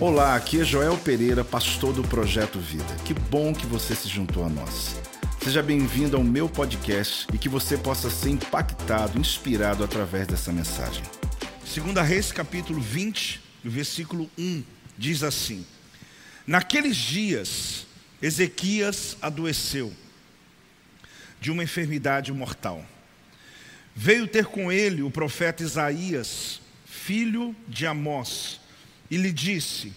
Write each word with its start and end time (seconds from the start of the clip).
Olá, 0.00 0.34
aqui 0.34 0.60
é 0.60 0.64
Joel 0.64 0.96
Pereira, 0.98 1.44
pastor 1.44 1.92
do 1.92 2.02
Projeto 2.02 2.58
Vida. 2.58 2.96
Que 3.04 3.14
bom 3.14 3.54
que 3.54 3.66
você 3.66 3.94
se 3.94 4.08
juntou 4.08 4.44
a 4.44 4.48
nós. 4.48 4.96
Seja 5.42 5.62
bem-vindo 5.62 6.16
ao 6.16 6.24
meu 6.24 6.48
podcast 6.48 7.26
e 7.32 7.38
que 7.38 7.48
você 7.48 7.76
possa 7.76 8.10
ser 8.10 8.30
impactado, 8.30 9.18
inspirado 9.18 9.84
através 9.84 10.26
dessa 10.26 10.52
mensagem. 10.52 11.04
Segunda 11.64 12.02
Reis, 12.02 12.32
capítulo 12.32 12.80
20, 12.80 13.40
versículo 13.62 14.28
1, 14.36 14.64
diz 14.98 15.22
assim: 15.22 15.64
Naqueles 16.46 16.96
dias, 16.96 17.86
Ezequias 18.20 19.16
adoeceu 19.22 19.92
de 21.40 21.50
uma 21.50 21.62
enfermidade 21.62 22.32
mortal. 22.32 22.84
Veio 23.94 24.26
ter 24.26 24.46
com 24.46 24.72
ele 24.72 25.02
o 25.02 25.10
profeta 25.10 25.62
Isaías, 25.62 26.60
filho 26.86 27.54
de 27.68 27.86
Amós, 27.86 28.60
e 29.12 29.18
lhe 29.18 29.30
disse: 29.30 29.92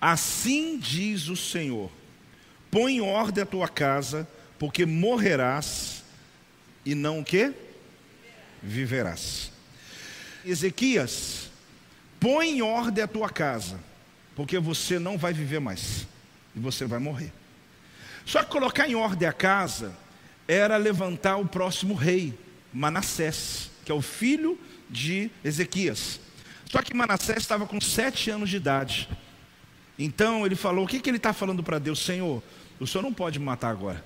Assim 0.00 0.78
diz 0.78 1.28
o 1.28 1.36
Senhor: 1.36 1.92
Põe 2.70 2.96
em 2.96 3.00
ordem 3.02 3.42
a 3.42 3.46
tua 3.46 3.68
casa, 3.68 4.26
porque 4.58 4.86
morrerás 4.86 6.02
e 6.82 6.94
não 6.94 7.20
o 7.20 7.24
quê? 7.24 7.52
Viverás. 8.62 9.52
Ezequias, 10.46 11.50
põe 12.18 12.56
em 12.56 12.62
ordem 12.62 13.04
a 13.04 13.06
tua 13.06 13.28
casa, 13.28 13.78
porque 14.34 14.58
você 14.58 14.98
não 14.98 15.18
vai 15.18 15.34
viver 15.34 15.60
mais 15.60 16.06
e 16.56 16.58
você 16.58 16.86
vai 16.86 16.98
morrer. 16.98 17.30
Só 18.24 18.42
que 18.42 18.50
colocar 18.50 18.88
em 18.88 18.94
ordem 18.94 19.28
a 19.28 19.32
casa 19.32 19.94
era 20.46 20.78
levantar 20.78 21.36
o 21.36 21.46
próximo 21.46 21.92
rei, 21.92 22.32
Manassés, 22.72 23.70
que 23.84 23.92
é 23.92 23.94
o 23.94 24.00
filho 24.00 24.58
de 24.88 25.30
Ezequias. 25.44 26.18
Só 26.70 26.82
que 26.82 26.94
Manassés 26.94 27.38
estava 27.38 27.66
com 27.66 27.80
sete 27.80 28.30
anos 28.30 28.50
de 28.50 28.56
idade. 28.56 29.08
Então 29.98 30.44
ele 30.44 30.54
falou: 30.54 30.84
o 30.84 30.88
que, 30.88 31.00
que 31.00 31.08
ele 31.10 31.16
está 31.16 31.32
falando 31.32 31.62
para 31.62 31.78
Deus? 31.78 31.98
Senhor, 31.98 32.42
o 32.78 32.86
senhor 32.86 33.02
não 33.02 33.12
pode 33.12 33.38
me 33.38 33.44
matar 33.44 33.70
agora. 33.70 34.04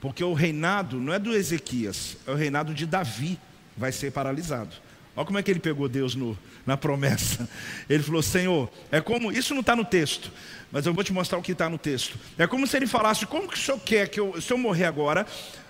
Porque 0.00 0.22
o 0.22 0.34
reinado 0.34 0.98
não 0.98 1.12
é 1.12 1.18
do 1.18 1.32
Ezequias, 1.32 2.16
é 2.26 2.32
o 2.32 2.34
reinado 2.34 2.74
de 2.74 2.86
Davi, 2.86 3.38
vai 3.76 3.92
ser 3.92 4.10
paralisado. 4.10 4.74
Olha 5.14 5.26
como 5.26 5.38
é 5.38 5.42
que 5.42 5.50
ele 5.50 5.60
pegou 5.60 5.88
Deus 5.88 6.14
no, 6.14 6.36
na 6.66 6.76
promessa. 6.76 7.46
Ele 7.88 8.02
falou: 8.02 8.22
Senhor, 8.22 8.72
é 8.90 8.98
como. 8.98 9.30
Isso 9.30 9.52
não 9.52 9.60
está 9.60 9.76
no 9.76 9.84
texto, 9.84 10.32
mas 10.70 10.86
eu 10.86 10.94
vou 10.94 11.04
te 11.04 11.12
mostrar 11.12 11.36
o 11.36 11.42
que 11.42 11.52
está 11.52 11.68
no 11.68 11.76
texto. 11.76 12.18
É 12.38 12.46
como 12.46 12.66
se 12.66 12.78
ele 12.78 12.86
falasse: 12.86 13.26
Como 13.26 13.46
que 13.46 13.54
o 13.54 13.58
senhor 13.58 13.78
quer 13.80 14.08
que 14.08 14.18
eu, 14.18 14.40
se 14.40 14.50
eu 14.50 14.56
morrer 14.56 14.86
agora? 14.86 15.26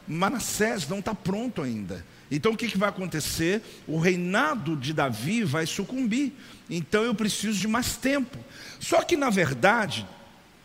Manassés 0.07 0.89
não 0.89 1.01
está 1.01 1.13
pronto 1.13 1.61
ainda. 1.61 2.05
Então 2.33 2.53
o 2.53 2.57
que, 2.57 2.67
que 2.67 2.79
vai 2.79 2.89
acontecer? 2.89 3.63
O 3.87 3.99
reinado 3.99 4.75
de 4.75 4.95
Davi 4.95 5.45
vai 5.45 5.67
sucumbir. 5.67 6.33
Então 6.71 7.05
eu 7.05 7.15
preciso 7.15 7.59
de 7.61 7.69
mais 7.69 7.97
tempo. 7.97 8.39
Só 8.81 9.03
que 9.03 9.19
na 9.19 9.29
verdade, 9.29 10.07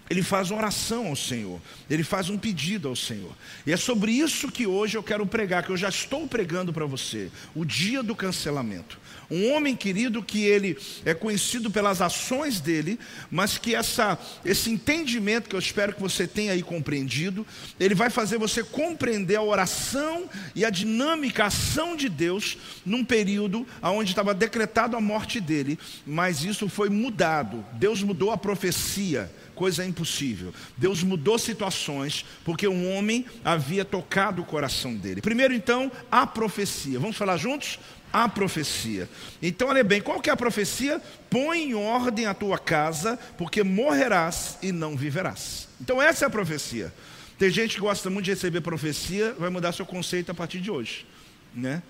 ele 0.09 0.23
faz 0.23 0.49
uma 0.49 0.59
oração 0.59 1.07
ao 1.07 1.15
Senhor, 1.15 1.59
ele 1.89 2.03
faz 2.03 2.29
um 2.29 2.37
pedido 2.37 2.87
ao 2.87 2.95
Senhor. 2.95 3.35
E 3.65 3.73
é 3.73 3.77
sobre 3.77 4.13
isso 4.13 4.49
que 4.49 4.65
hoje 4.65 4.97
eu 4.97 5.03
quero 5.03 5.25
pregar, 5.25 5.63
que 5.63 5.69
eu 5.69 5.75
já 5.75 5.89
estou 5.89 6.25
pregando 6.25 6.71
para 6.71 6.85
você, 6.85 7.29
o 7.53 7.65
dia 7.65 8.01
do 8.01 8.15
cancelamento. 8.15 8.97
Um 9.29 9.51
homem 9.53 9.75
querido 9.75 10.23
que 10.23 10.43
ele 10.43 10.77
é 11.05 11.13
conhecido 11.13 11.69
pelas 11.69 12.01
ações 12.01 12.59
dele, 12.59 12.99
mas 13.29 13.57
que 13.57 13.75
essa, 13.75 14.17
esse 14.45 14.69
entendimento 14.69 15.49
que 15.49 15.55
eu 15.55 15.59
espero 15.59 15.93
que 15.93 16.01
você 16.01 16.25
tenha 16.25 16.53
aí 16.53 16.63
compreendido, 16.63 17.45
ele 17.79 17.93
vai 17.93 18.09
fazer 18.09 18.37
você 18.37 18.63
compreender 18.63 19.35
a 19.35 19.41
oração 19.41 20.29
e 20.55 20.63
a 20.63 20.69
dinâmica, 20.69 21.43
a 21.43 21.47
ação 21.47 21.95
de 21.95 22.09
Deus 22.09 22.57
num 22.85 23.03
período 23.03 23.67
onde 23.81 24.11
estava 24.11 24.33
decretado 24.33 24.95
a 24.95 25.01
morte 25.01 25.39
dele, 25.39 25.77
mas 26.05 26.43
isso 26.43 26.69
foi 26.69 26.89
mudado. 26.89 27.65
Deus 27.73 28.01
mudou 28.01 28.31
a 28.31 28.37
profecia 28.37 29.29
coisa 29.57 29.83
impossível. 29.83 30.53
Deus 30.77 31.01
mudou 31.01 31.37
situações 31.39 32.23
porque 32.45 32.67
um 32.67 32.95
homem 32.95 33.25
havia 33.43 33.83
tocado 33.83 34.41
o 34.41 34.45
coração 34.45 34.93
dele. 34.95 35.19
Primeiro, 35.19 35.53
então, 35.53 35.91
a 36.11 36.27
profecia. 36.27 36.99
Vamos 36.99 37.17
falar 37.17 37.37
juntos? 37.37 37.79
A 38.11 38.29
profecia. 38.29 39.09
Então, 39.41 39.67
olha 39.69 39.83
bem, 39.83 40.01
qual 40.01 40.21
que 40.21 40.29
é 40.29 40.33
a 40.33 40.37
profecia? 40.37 41.01
Põe 41.29 41.69
em 41.69 41.73
ordem 41.73 42.25
a 42.25 42.33
tua 42.33 42.57
casa, 42.57 43.17
porque 43.37 43.63
morrerás 43.63 44.57
e 44.61 44.71
não 44.71 44.95
viverás. 44.95 45.67
Então, 45.79 46.01
essa 46.01 46.25
é 46.25 46.27
a 46.27 46.29
profecia. 46.29 46.93
Tem 47.37 47.49
gente 47.49 47.75
que 47.75 47.81
gosta 47.81 48.09
muito 48.09 48.25
de 48.25 48.31
receber 48.31 48.61
profecia, 48.61 49.35
vai 49.37 49.49
mudar 49.49 49.71
seu 49.71 49.85
conceito 49.85 50.31
a 50.31 50.33
partir 50.33 50.59
de 50.59 50.71
hoje, 50.71 51.05
né? 51.53 51.83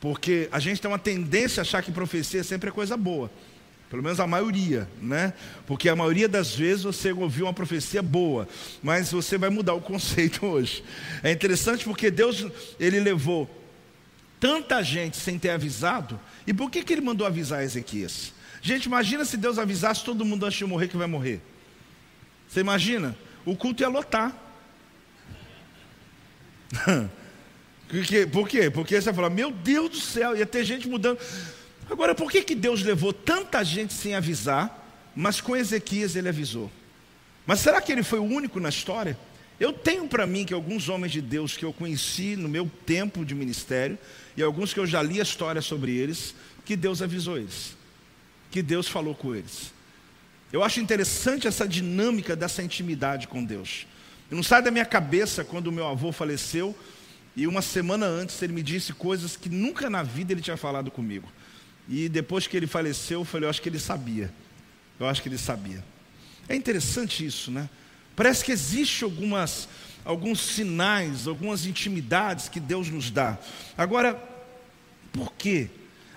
Porque 0.00 0.48
a 0.52 0.58
gente 0.58 0.80
tem 0.80 0.90
uma 0.90 0.98
tendência 0.98 1.60
a 1.60 1.62
achar 1.62 1.82
que 1.82 1.90
profecia 1.90 2.44
sempre 2.44 2.68
é 2.68 2.72
coisa 2.72 2.96
boa. 2.96 3.30
Pelo 3.92 4.02
menos 4.02 4.18
a 4.20 4.26
maioria, 4.26 4.88
né? 5.00 5.34
Porque 5.66 5.88
a 5.88 5.94
maioria 5.94 6.28
das 6.28 6.54
vezes 6.54 6.82
você 6.82 7.12
ouviu 7.12 7.46
uma 7.46 7.52
profecia 7.52 8.00
boa, 8.00 8.48
mas 8.82 9.12
você 9.12 9.36
vai 9.36 9.50
mudar 9.50 9.74
o 9.74 9.82
conceito 9.82 10.46
hoje. 10.46 10.82
É 11.22 11.30
interessante 11.30 11.84
porque 11.84 12.10
Deus, 12.10 12.46
ele 12.80 13.00
levou 13.00 13.50
tanta 14.42 14.82
gente 14.82 15.16
sem 15.18 15.38
ter 15.38 15.50
avisado, 15.50 16.18
e 16.44 16.52
por 16.52 16.68
que, 16.68 16.82
que 16.82 16.92
ele 16.92 17.00
mandou 17.00 17.24
avisar 17.24 17.62
Ezequias? 17.62 18.32
Gente, 18.60 18.86
imagina 18.86 19.24
se 19.24 19.36
Deus 19.36 19.56
avisasse 19.56 20.04
todo 20.04 20.24
mundo 20.24 20.44
antes 20.44 20.58
de 20.58 20.64
morrer 20.64 20.88
que 20.88 20.96
vai 20.96 21.06
morrer. 21.06 21.40
Você 22.48 22.58
imagina? 22.58 23.16
O 23.46 23.54
culto 23.54 23.84
ia 23.84 23.88
lotar. 23.88 24.36
por 28.32 28.48
quê? 28.48 28.68
Porque 28.68 29.00
você 29.00 29.04
vai 29.04 29.14
falar, 29.14 29.30
meu 29.30 29.52
Deus 29.52 29.90
do 29.90 30.00
céu, 30.00 30.36
ia 30.36 30.44
ter 30.44 30.64
gente 30.64 30.88
mudando. 30.88 31.20
Agora, 31.88 32.12
por 32.12 32.28
que, 32.28 32.42
que 32.42 32.56
Deus 32.56 32.82
levou 32.82 33.12
tanta 33.12 33.62
gente 33.62 33.92
sem 33.92 34.16
avisar, 34.16 34.76
mas 35.14 35.40
com 35.40 35.56
Ezequias 35.56 36.16
ele 36.16 36.28
avisou? 36.28 36.68
Mas 37.46 37.60
será 37.60 37.80
que 37.80 37.92
ele 37.92 38.02
foi 38.02 38.18
o 38.18 38.24
único 38.24 38.58
na 38.58 38.70
história? 38.70 39.16
Eu 39.62 39.72
tenho 39.72 40.08
para 40.08 40.26
mim 40.26 40.44
que 40.44 40.52
alguns 40.52 40.88
homens 40.88 41.12
de 41.12 41.20
Deus 41.20 41.56
que 41.56 41.64
eu 41.64 41.72
conheci 41.72 42.34
no 42.34 42.48
meu 42.48 42.68
tempo 42.84 43.24
de 43.24 43.32
ministério, 43.32 43.96
e 44.36 44.42
alguns 44.42 44.74
que 44.74 44.80
eu 44.80 44.86
já 44.88 45.00
li 45.00 45.20
a 45.20 45.22
história 45.22 45.62
sobre 45.62 45.92
eles, 45.92 46.34
que 46.64 46.74
Deus 46.74 47.00
avisou 47.00 47.38
eles, 47.38 47.76
que 48.50 48.60
Deus 48.60 48.88
falou 48.88 49.14
com 49.14 49.32
eles. 49.36 49.72
Eu 50.52 50.64
acho 50.64 50.80
interessante 50.80 51.46
essa 51.46 51.64
dinâmica 51.64 52.34
dessa 52.34 52.60
intimidade 52.60 53.28
com 53.28 53.44
Deus. 53.44 53.86
Eu 54.28 54.34
não 54.34 54.42
sai 54.42 54.62
da 54.62 54.70
minha 54.72 54.84
cabeça 54.84 55.44
quando 55.44 55.68
o 55.68 55.72
meu 55.72 55.86
avô 55.86 56.10
faleceu, 56.10 56.76
e 57.36 57.46
uma 57.46 57.62
semana 57.62 58.04
antes 58.04 58.42
ele 58.42 58.52
me 58.52 58.64
disse 58.64 58.92
coisas 58.92 59.36
que 59.36 59.48
nunca 59.48 59.88
na 59.88 60.02
vida 60.02 60.32
ele 60.32 60.42
tinha 60.42 60.56
falado 60.56 60.90
comigo. 60.90 61.30
E 61.88 62.08
depois 62.08 62.48
que 62.48 62.56
ele 62.56 62.66
faleceu, 62.66 63.20
eu 63.20 63.24
falei, 63.24 63.46
eu 63.46 63.50
acho 63.50 63.62
que 63.62 63.68
ele 63.68 63.78
sabia. 63.78 64.28
Eu 64.98 65.06
acho 65.06 65.22
que 65.22 65.28
ele 65.28 65.38
sabia. 65.38 65.84
É 66.48 66.56
interessante 66.56 67.24
isso, 67.24 67.52
né? 67.52 67.70
Parece 68.14 68.44
que 68.44 68.52
existe 68.52 69.04
algumas, 69.04 69.68
alguns 70.04 70.40
sinais, 70.40 71.26
algumas 71.26 71.66
intimidades 71.66 72.48
que 72.48 72.60
Deus 72.60 72.88
nos 72.88 73.10
dá. 73.10 73.38
Agora, 73.76 74.14
por 75.12 75.32
quê? 75.32 75.70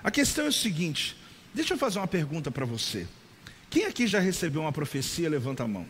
A 0.03 0.11
questão 0.11 0.45
é 0.45 0.50
o 0.50 0.53
seguinte: 0.53 1.17
deixa 1.53 1.73
eu 1.73 1.78
fazer 1.78 2.00
uma 2.00 2.07
pergunta 2.07 2.51
para 2.51 2.66
você. 2.66 3.07
Quem 3.69 3.85
aqui 3.85 4.07
já 4.07 4.19
recebeu 4.19 4.61
uma 4.61 4.72
profecia? 4.72 5.29
Levanta 5.29 5.63
a 5.63 5.67
mão. 5.67 5.85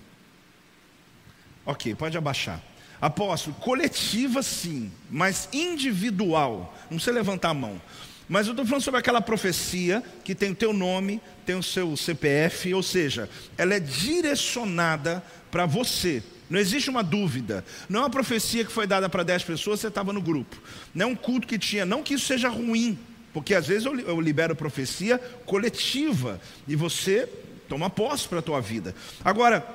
Ok, 1.66 1.96
pode 1.96 2.18
abaixar. 2.18 2.62
Apóstolo, 3.02 3.56
coletiva 3.58 4.42
sim, 4.42 4.92
mas 5.10 5.50
individual. 5.52 6.74
Não 6.84 6.98
precisa 6.98 7.12
levantar 7.12 7.50
a 7.50 7.54
mão. 7.54 7.82
Mas 8.28 8.48
eu 8.48 8.54
estou 8.54 8.66
falando 8.66 8.84
sobre 8.84 9.00
aquela 9.00 9.22
profecia 9.22 10.04
que 10.24 10.34
tem 10.34 10.52
o 10.52 10.56
teu 10.56 10.74
nome, 10.74 11.22
tem 11.46 11.56
o 11.56 11.64
seu 11.64 11.96
CPF, 11.96 12.74
ou 12.74 12.82
seja, 12.82 13.30
ela 13.58 13.76
é 13.76 13.80
direcionada 13.80 15.24
para 15.52 15.66
você. 15.66 16.24
Não 16.50 16.60
existe 16.60 16.90
uma 16.90 17.04
dúvida. 17.04 17.64
Não 17.88 18.00
é 18.00 18.04
uma 18.04 18.10
profecia 18.10 18.66
que 18.66 18.72
foi 18.72 18.88
dada 18.88 19.08
para 19.08 19.24
10 19.24 19.44
pessoas, 19.44 19.80
você 19.80 19.88
estava 19.88 20.12
no 20.12 20.22
grupo. 20.22 20.60
Não 20.94 21.06
é 21.06 21.10
um 21.10 21.16
culto 21.16 21.48
que 21.48 21.58
tinha. 21.58 21.86
Não 21.86 22.02
que 22.02 22.16
isso 22.16 22.26
seja 22.26 22.50
ruim, 22.50 22.98
porque 23.34 23.54
às 23.54 23.68
vezes 23.68 23.86
eu 23.86 24.20
libero 24.20 24.56
profecia 24.56 25.20
coletiva 25.46 26.40
e 26.68 26.76
você 26.76 27.30
toma 27.68 27.90
posse 27.90 28.28
para 28.28 28.40
a 28.40 28.44
tua 28.44 28.60
vida. 28.60 28.96
Agora, 29.24 29.66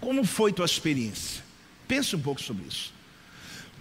como 0.00 0.24
foi 0.24 0.52
tua 0.52 0.66
experiência? 0.66 1.42
Pense 1.88 2.16
um 2.16 2.20
pouco 2.20 2.40
sobre 2.40 2.64
isso. 2.66 2.95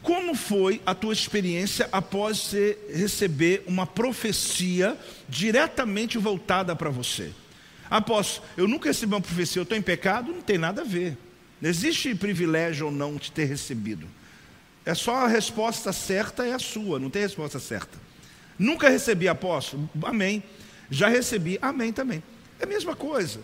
Como 0.05 0.35
foi 0.35 0.79
a 0.85 0.93
tua 0.93 1.13
experiência 1.13 1.89
após 1.91 2.37
você 2.37 2.77
receber 2.93 3.63
uma 3.65 3.87
profecia 3.87 4.95
diretamente 5.27 6.19
voltada 6.19 6.75
para 6.75 6.91
você? 6.91 7.31
Após, 7.89 8.39
eu 8.55 8.67
nunca 8.67 8.89
recebi 8.89 9.15
uma 9.15 9.19
profecia, 9.21 9.59
eu 9.59 9.63
estou 9.63 9.75
em 9.75 9.81
pecado, 9.81 10.31
não 10.31 10.43
tem 10.43 10.59
nada 10.59 10.83
a 10.83 10.85
ver. 10.85 11.17
Não 11.59 11.67
existe 11.67 12.13
privilégio 12.13 12.85
ou 12.85 12.91
não 12.91 13.15
de 13.15 13.31
ter 13.31 13.45
recebido. 13.45 14.07
É 14.85 14.93
só 14.93 15.25
a 15.25 15.27
resposta 15.27 15.91
certa 15.91 16.45
é 16.45 16.53
a 16.53 16.59
sua, 16.59 16.99
não 16.99 17.09
tem 17.09 17.23
resposta 17.23 17.57
certa. 17.57 17.97
Nunca 18.59 18.87
recebi 18.89 19.27
apóstolo? 19.27 19.89
Amém. 20.03 20.43
Já 20.87 21.09
recebi? 21.09 21.57
Amém 21.59 21.91
também. 21.91 22.21
É 22.59 22.65
a 22.65 22.67
mesma 22.67 22.95
coisa. 22.95 23.39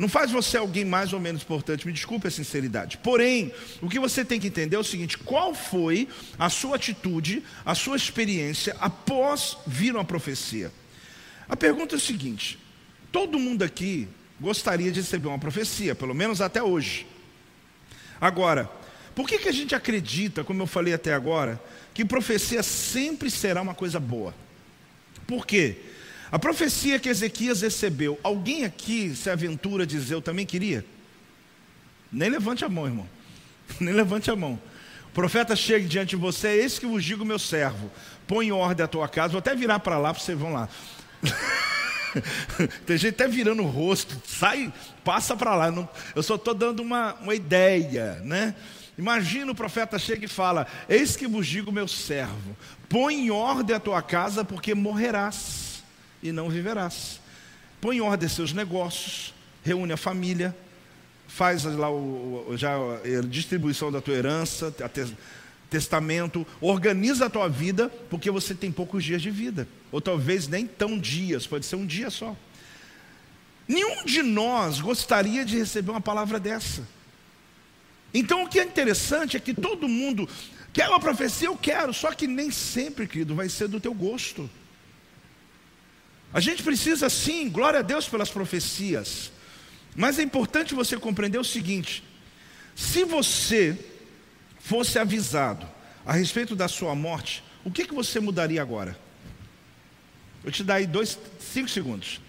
Não 0.00 0.08
faz 0.08 0.30
você 0.30 0.56
alguém 0.56 0.82
mais 0.82 1.12
ou 1.12 1.20
menos 1.20 1.42
importante, 1.42 1.86
me 1.86 1.92
desculpe 1.92 2.26
a 2.26 2.30
sinceridade. 2.30 2.96
Porém, 2.96 3.52
o 3.82 3.88
que 3.88 4.00
você 4.00 4.24
tem 4.24 4.40
que 4.40 4.46
entender 4.46 4.74
é 4.74 4.78
o 4.78 4.82
seguinte: 4.82 5.18
qual 5.18 5.54
foi 5.54 6.08
a 6.38 6.48
sua 6.48 6.76
atitude, 6.76 7.44
a 7.66 7.74
sua 7.74 7.98
experiência 7.98 8.74
após 8.80 9.58
vir 9.66 9.94
uma 9.94 10.02
profecia? 10.02 10.72
A 11.46 11.54
pergunta 11.54 11.96
é 11.96 11.98
o 11.98 12.00
seguinte: 12.00 12.58
todo 13.12 13.38
mundo 13.38 13.62
aqui 13.62 14.08
gostaria 14.40 14.90
de 14.90 15.00
receber 15.00 15.28
uma 15.28 15.38
profecia, 15.38 15.94
pelo 15.94 16.14
menos 16.14 16.40
até 16.40 16.62
hoje. 16.62 17.06
Agora, 18.18 18.70
por 19.14 19.28
que, 19.28 19.36
que 19.36 19.50
a 19.50 19.52
gente 19.52 19.74
acredita, 19.74 20.42
como 20.42 20.62
eu 20.62 20.66
falei 20.66 20.94
até 20.94 21.12
agora, 21.12 21.62
que 21.92 22.06
profecia 22.06 22.62
sempre 22.62 23.30
será 23.30 23.60
uma 23.60 23.74
coisa 23.74 24.00
boa? 24.00 24.34
Por 25.26 25.46
quê? 25.46 25.76
A 26.32 26.38
profecia 26.38 26.98
que 26.98 27.08
Ezequias 27.08 27.60
recebeu, 27.60 28.18
alguém 28.22 28.64
aqui 28.64 29.14
se 29.16 29.28
aventura 29.28 29.82
a 29.82 29.86
dizer 29.86 30.14
eu 30.14 30.22
também 30.22 30.46
queria? 30.46 30.84
Nem 32.12 32.30
levante 32.30 32.64
a 32.64 32.68
mão, 32.68 32.86
irmão. 32.86 33.08
Nem 33.80 33.94
levante 33.94 34.30
a 34.30 34.36
mão. 34.36 34.60
O 35.08 35.12
profeta 35.12 35.56
chega 35.56 35.86
diante 35.88 36.10
de 36.10 36.16
você, 36.16 36.48
é 36.48 36.56
esse 36.56 36.78
que 36.78 36.86
vos 36.86 37.04
digo, 37.04 37.24
meu 37.24 37.38
servo. 37.38 37.90
Põe 38.28 38.46
em 38.46 38.52
ordem 38.52 38.84
a 38.84 38.88
tua 38.88 39.08
casa. 39.08 39.32
Vou 39.32 39.40
até 39.40 39.56
virar 39.56 39.80
para 39.80 39.98
lá 39.98 40.14
para 40.14 40.22
vocês 40.22 40.38
vão 40.38 40.52
lá. 40.52 40.68
Tem 42.86 42.96
gente 42.96 43.14
até 43.14 43.28
virando 43.28 43.62
o 43.62 43.66
rosto, 43.66 44.20
sai, 44.24 44.72
passa 45.04 45.36
para 45.36 45.54
lá. 45.54 45.88
Eu 46.14 46.22
só 46.22 46.36
estou 46.36 46.54
dando 46.54 46.80
uma, 46.80 47.14
uma 47.14 47.34
ideia, 47.34 48.20
né? 48.24 48.54
Imagina 48.96 49.50
o 49.50 49.54
profeta 49.54 49.98
chega 49.98 50.24
e 50.24 50.28
fala: 50.28 50.66
Eis 50.88 51.16
que 51.16 51.26
vos 51.26 51.46
digo, 51.46 51.72
meu 51.72 51.88
servo, 51.88 52.56
põe 52.88 53.26
em 53.26 53.30
ordem 53.30 53.74
a 53.74 53.80
tua 53.80 54.02
casa, 54.02 54.44
porque 54.44 54.74
morrerás 54.74 55.69
e 56.22 56.32
não 56.32 56.48
viverás. 56.48 57.20
Põe 57.80 57.96
em 57.96 58.00
ordem 58.00 58.28
seus 58.28 58.52
negócios, 58.52 59.34
reúne 59.64 59.92
a 59.92 59.96
família, 59.96 60.56
faz 61.26 61.64
lá 61.64 61.90
o, 61.90 62.52
já 62.56 62.74
a 62.74 63.26
distribuição 63.26 63.90
da 63.90 64.00
tua 64.00 64.14
herança, 64.14 64.74
testamento, 65.70 66.46
organiza 66.60 67.26
a 67.26 67.30
tua 67.30 67.48
vida, 67.48 67.88
porque 68.10 68.30
você 68.30 68.54
tem 68.54 68.72
poucos 68.72 69.04
dias 69.04 69.22
de 69.22 69.30
vida, 69.30 69.66
ou 69.92 70.00
talvez 70.00 70.48
nem 70.48 70.66
tão 70.66 70.98
dias, 70.98 71.46
pode 71.46 71.64
ser 71.64 71.76
um 71.76 71.86
dia 71.86 72.10
só. 72.10 72.36
Nenhum 73.68 74.04
de 74.04 74.22
nós 74.22 74.80
gostaria 74.80 75.44
de 75.44 75.56
receber 75.56 75.92
uma 75.92 76.00
palavra 76.00 76.40
dessa. 76.40 76.82
Então 78.12 78.42
o 78.42 78.48
que 78.48 78.58
é 78.58 78.64
interessante 78.64 79.36
é 79.36 79.40
que 79.40 79.54
todo 79.54 79.88
mundo 79.88 80.28
quer 80.72 80.88
uma 80.88 80.98
profecia, 80.98 81.46
eu 81.46 81.56
quero, 81.56 81.94
só 81.94 82.12
que 82.12 82.26
nem 82.26 82.50
sempre, 82.50 83.06
querido, 83.06 83.34
vai 83.34 83.48
ser 83.48 83.68
do 83.68 83.80
teu 83.80 83.94
gosto. 83.94 84.50
A 86.32 86.40
gente 86.40 86.62
precisa 86.62 87.08
sim, 87.10 87.48
glória 87.48 87.80
a 87.80 87.82
Deus 87.82 88.08
pelas 88.08 88.30
profecias, 88.30 89.32
mas 89.96 90.18
é 90.18 90.22
importante 90.22 90.74
você 90.74 90.96
compreender 90.96 91.38
o 91.38 91.44
seguinte: 91.44 92.04
se 92.76 93.04
você 93.04 93.76
fosse 94.60 94.98
avisado 94.98 95.66
a 96.06 96.12
respeito 96.12 96.54
da 96.54 96.68
sua 96.68 96.94
morte, 96.94 97.42
o 97.64 97.70
que, 97.70 97.86
que 97.86 97.94
você 97.94 98.20
mudaria 98.20 98.62
agora? 98.62 98.96
Eu 100.44 100.50
te 100.50 100.70
aí 100.70 100.86
dois, 100.86 101.18
cinco 101.38 101.68
segundos. 101.68 102.20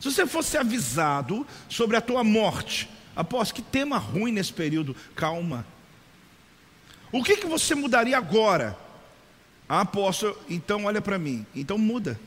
Se 0.00 0.10
você 0.10 0.26
fosse 0.26 0.56
avisado 0.56 1.46
sobre 1.68 1.96
a 1.96 2.00
tua 2.00 2.24
morte, 2.24 2.88
após 3.14 3.52
que 3.52 3.62
tema 3.62 3.98
ruim 3.98 4.32
nesse 4.32 4.52
período, 4.52 4.96
calma. 5.14 5.66
O 7.12 7.22
que, 7.22 7.36
que 7.36 7.46
você 7.46 7.74
mudaria 7.74 8.16
agora? 8.16 8.76
Ah, 9.68 9.80
apóstolo, 9.80 10.36
então 10.48 10.84
olha 10.84 11.00
para 11.00 11.18
mim, 11.18 11.46
então 11.54 11.78
muda. 11.78 12.18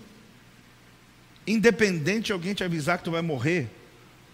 Independente 1.50 2.28
de 2.28 2.32
alguém 2.32 2.54
te 2.54 2.64
avisar 2.64 3.00
que 3.00 3.06
tu 3.06 3.10
vai 3.10 3.24
morrer, 3.24 3.68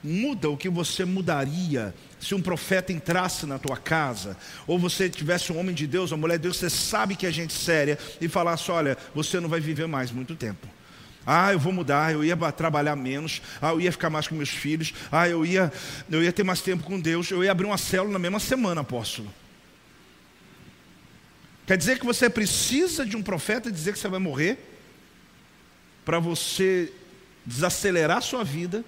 muda 0.04 0.50
o 0.50 0.58
que 0.58 0.68
você 0.68 1.06
mudaria 1.06 1.96
se 2.20 2.36
um 2.36 2.42
profeta 2.42 2.92
entrasse 2.92 3.46
na 3.46 3.58
tua 3.58 3.78
casa, 3.78 4.36
ou 4.68 4.78
você 4.78 5.10
tivesse 5.10 5.50
um 5.50 5.58
homem 5.58 5.74
de 5.74 5.88
Deus, 5.88 6.12
uma 6.12 6.18
mulher 6.18 6.36
de 6.38 6.44
Deus, 6.44 6.58
você 6.58 6.70
sabe 6.70 7.16
que 7.16 7.26
é 7.26 7.32
gente 7.32 7.54
séria, 7.54 7.98
e 8.20 8.28
falasse: 8.28 8.70
olha, 8.70 8.98
você 9.16 9.40
não 9.40 9.48
vai 9.48 9.62
viver 9.62 9.88
mais 9.88 10.12
muito 10.12 10.36
tempo. 10.36 10.68
Ah, 11.26 11.54
eu 11.54 11.58
vou 11.58 11.72
mudar, 11.72 12.12
eu 12.12 12.22
ia 12.22 12.36
trabalhar 12.52 12.98
menos, 12.98 13.42
ah, 13.62 13.70
eu 13.70 13.80
ia 13.80 13.94
ficar 13.94 14.10
mais 14.10 14.28
com 14.28 14.36
meus 14.36 14.50
filhos, 14.50 14.94
ah, 15.10 15.30
eu 15.30 15.46
ia, 15.46 15.72
eu 16.12 16.22
ia 16.22 16.34
ter 16.34 16.44
mais 16.44 16.62
tempo 16.62 16.84
com 16.84 17.00
Deus, 17.00 17.32
eu 17.32 17.46
ia 17.46 17.52
abrir 17.52 17.66
uma 17.66 17.78
célula 17.78 18.12
na 18.12 18.20
mesma 18.20 18.42
semana, 18.42 18.82
apóstolo. 18.82 19.34
Quer 21.66 21.78
dizer 21.78 21.98
que 21.98 22.06
você 22.06 22.30
precisa 22.30 23.06
de 23.06 23.16
um 23.16 23.24
profeta 23.24 23.72
dizer 23.72 23.94
que 23.94 24.00
você 24.00 24.10
vai 24.10 24.20
morrer, 24.20 24.60
para 26.04 26.20
você 26.20 26.92
desacelerar 27.46 28.22
sua 28.22 28.44
vida 28.44 28.84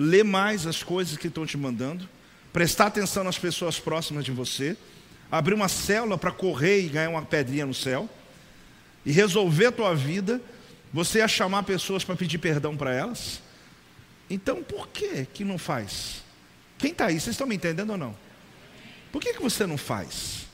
ler 0.00 0.24
mais 0.24 0.66
as 0.66 0.82
coisas 0.82 1.18
que 1.18 1.26
estão 1.26 1.44
te 1.44 1.58
mandando, 1.58 2.08
prestar 2.52 2.86
atenção 2.86 3.22
nas 3.22 3.38
pessoas 3.38 3.78
próximas 3.78 4.24
de 4.24 4.30
você, 4.30 4.76
abrir 5.30 5.54
uma 5.54 5.68
célula 5.68 6.16
para 6.16 6.32
correr 6.32 6.80
e 6.80 6.88
ganhar 6.88 7.10
uma 7.10 7.22
pedrinha 7.22 7.66
no 7.66 7.74
céu, 7.74 8.08
e 9.04 9.12
resolver 9.12 9.66
a 9.66 9.72
tua 9.72 9.94
vida, 9.94 10.40
você 10.92 11.18
ia 11.18 11.28
chamar 11.28 11.62
pessoas 11.64 12.02
para 12.02 12.16
pedir 12.16 12.38
perdão 12.38 12.76
para 12.76 12.94
elas. 12.94 13.42
Então 14.28 14.62
por 14.62 14.88
que 14.88 15.26
que 15.32 15.44
não 15.44 15.58
faz? 15.58 16.22
Quem 16.78 16.92
está 16.92 17.06
aí, 17.06 17.20
vocês 17.20 17.34
estão 17.34 17.46
me 17.46 17.54
entendendo 17.54 17.90
ou 17.90 17.98
não? 17.98 18.16
Por 19.12 19.20
que, 19.20 19.34
que 19.34 19.42
você 19.42 19.66
não 19.66 19.76
faz? 19.76 20.46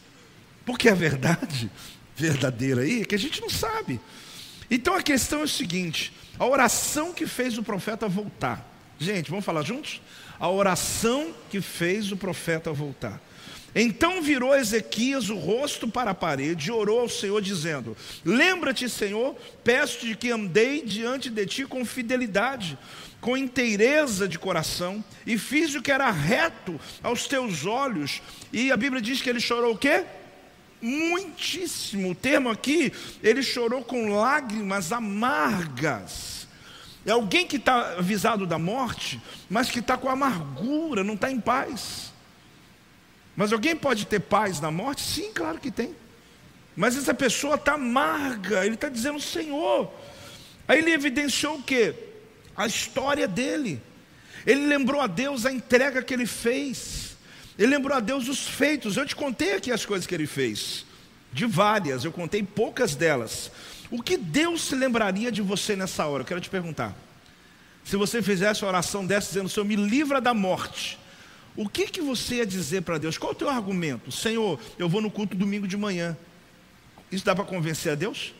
Porque 0.64 0.88
a 0.88 0.94
verdade 0.94 1.70
verdadeira 2.16 2.82
aí 2.82 3.02
é 3.02 3.04
que 3.04 3.14
a 3.14 3.18
gente 3.18 3.40
não 3.40 3.50
sabe. 3.50 4.00
Então 4.70 4.94
a 4.94 5.02
questão 5.02 5.40
é 5.40 5.44
o 5.44 5.48
seguinte: 5.48 6.12
a 6.38 6.46
oração 6.46 7.12
que 7.12 7.26
fez 7.26 7.58
o 7.58 7.62
profeta 7.62 8.08
voltar 8.08 8.76
Gente, 8.98 9.30
vamos 9.30 9.44
falar 9.44 9.62
juntos? 9.62 10.00
A 10.38 10.48
oração 10.48 11.34
que 11.50 11.60
fez 11.60 12.10
o 12.12 12.16
profeta 12.16 12.72
voltar. 12.72 13.20
Então 13.74 14.22
virou 14.22 14.56
Ezequias 14.56 15.28
o 15.28 15.36
rosto 15.36 15.86
para 15.86 16.12
a 16.12 16.14
parede 16.14 16.68
e 16.68 16.72
orou 16.72 17.00
ao 17.00 17.08
Senhor, 17.08 17.42
dizendo: 17.42 17.94
Lembra-te, 18.24 18.88
Senhor, 18.88 19.36
peço-te 19.62 20.14
que 20.14 20.30
andei 20.30 20.82
diante 20.82 21.28
de 21.28 21.44
ti 21.44 21.66
com 21.66 21.84
fidelidade, 21.84 22.78
com 23.20 23.36
inteireza 23.36 24.26
de 24.26 24.38
coração, 24.38 25.04
e 25.26 25.36
fiz 25.36 25.74
o 25.74 25.82
que 25.82 25.92
era 25.92 26.10
reto 26.10 26.80
aos 27.02 27.26
teus 27.26 27.66
olhos. 27.66 28.22
E 28.50 28.72
a 28.72 28.78
Bíblia 28.78 29.02
diz 29.02 29.20
que 29.20 29.28
ele 29.28 29.40
chorou 29.40 29.74
o 29.74 29.78
quê? 29.78 30.04
Muitíssimo. 30.81 32.11
O 32.11 32.14
termo 32.14 32.50
aqui, 32.50 32.93
ele 33.23 33.43
chorou 33.43 33.82
com 33.82 34.14
lágrimas 34.14 34.93
amargas. 34.93 36.46
É 37.05 37.12
alguém 37.12 37.46
que 37.46 37.56
está 37.56 37.99
avisado 37.99 38.46
da 38.46 38.58
morte, 38.58 39.20
mas 39.49 39.70
que 39.70 39.78
está 39.78 39.96
com 39.96 40.11
amargura, 40.11 41.05
não 41.05 41.14
está 41.14 41.31
em 41.31 41.40
paz. 41.40 42.12
Mas 43.37 43.52
alguém 43.52 43.76
pode 43.76 44.06
ter 44.06 44.20
paz 44.20 44.61
na 44.61 44.73
morte? 44.73 45.02
Sim, 45.02 45.31
claro 45.32 45.58
que 45.61 45.70
tem. 45.70 45.94
Mas 46.75 46.96
essa 46.96 47.14
pessoa 47.14 47.55
está 47.55 47.75
amarga, 47.75 48.67
ele 48.67 48.75
está 48.75 48.88
dizendo, 48.88 49.20
Senhor. 49.20 49.93
Aí 50.67 50.79
ele 50.79 50.90
evidenciou 50.90 51.58
o 51.58 51.62
quê? 51.62 51.94
A 52.56 52.67
história 52.67 53.29
dele. 53.29 53.81
Ele 54.44 54.67
lembrou 54.67 55.00
a 55.00 55.06
Deus 55.06 55.46
a 55.46 55.52
entrega 55.52 56.02
que 56.02 56.12
ele 56.12 56.26
fez. 56.26 57.06
Ele 57.58 57.69
lembrou 57.69 57.96
a 57.96 58.01
Deus 58.01 58.29
os 58.29 58.46
feitos. 58.46 58.96
Eu 58.96 59.06
te 59.06 59.17
contei 59.17 59.55
aqui 59.55 59.72
as 59.72 59.84
coisas 59.84 60.06
que 60.06 60.15
ele 60.15 60.27
fez. 60.27 60.84
De 61.32 61.46
várias, 61.46 62.05
eu 62.05 62.13
contei 62.13 62.43
poucas 62.43 62.94
delas. 62.94 63.51
O 63.91 64.03
que 64.03 64.17
Deus 64.17 64.63
se 64.63 64.75
lembraria 64.75 65.31
de 65.31 65.43
você 65.43 65.77
nessa 65.77 66.06
hora? 66.06 66.22
Eu 66.22 66.27
quero 66.27 66.41
te 66.41 66.51
perguntar. 66.51 66.94
Se 67.84 67.96
você 67.96 68.20
fizesse 68.20 68.63
uma 68.63 68.69
oração 68.69 69.06
dessa 69.06 69.29
dizendo, 69.29 69.48
Senhor, 69.48 69.65
me 69.65 69.77
livra 69.77 70.20
da 70.20 70.34
morte, 70.34 70.98
o 71.55 71.69
que, 71.69 71.86
que 71.86 72.01
você 72.01 72.36
ia 72.36 72.46
dizer 72.46 72.82
para 72.82 72.98
Deus? 72.98 73.17
Qual 73.17 73.32
o 73.32 73.34
teu 73.34 73.48
argumento? 73.48 74.10
Senhor, 74.10 74.58
eu 74.79 74.89
vou 74.89 75.01
no 75.01 75.10
culto 75.10 75.36
domingo 75.36 75.69
de 75.69 75.77
manhã. 75.77 76.17
Isso 77.13 77.25
dá 77.25 77.34
para 77.34 77.44
convencer 77.44 77.93
a 77.93 77.94
Deus? 77.94 78.34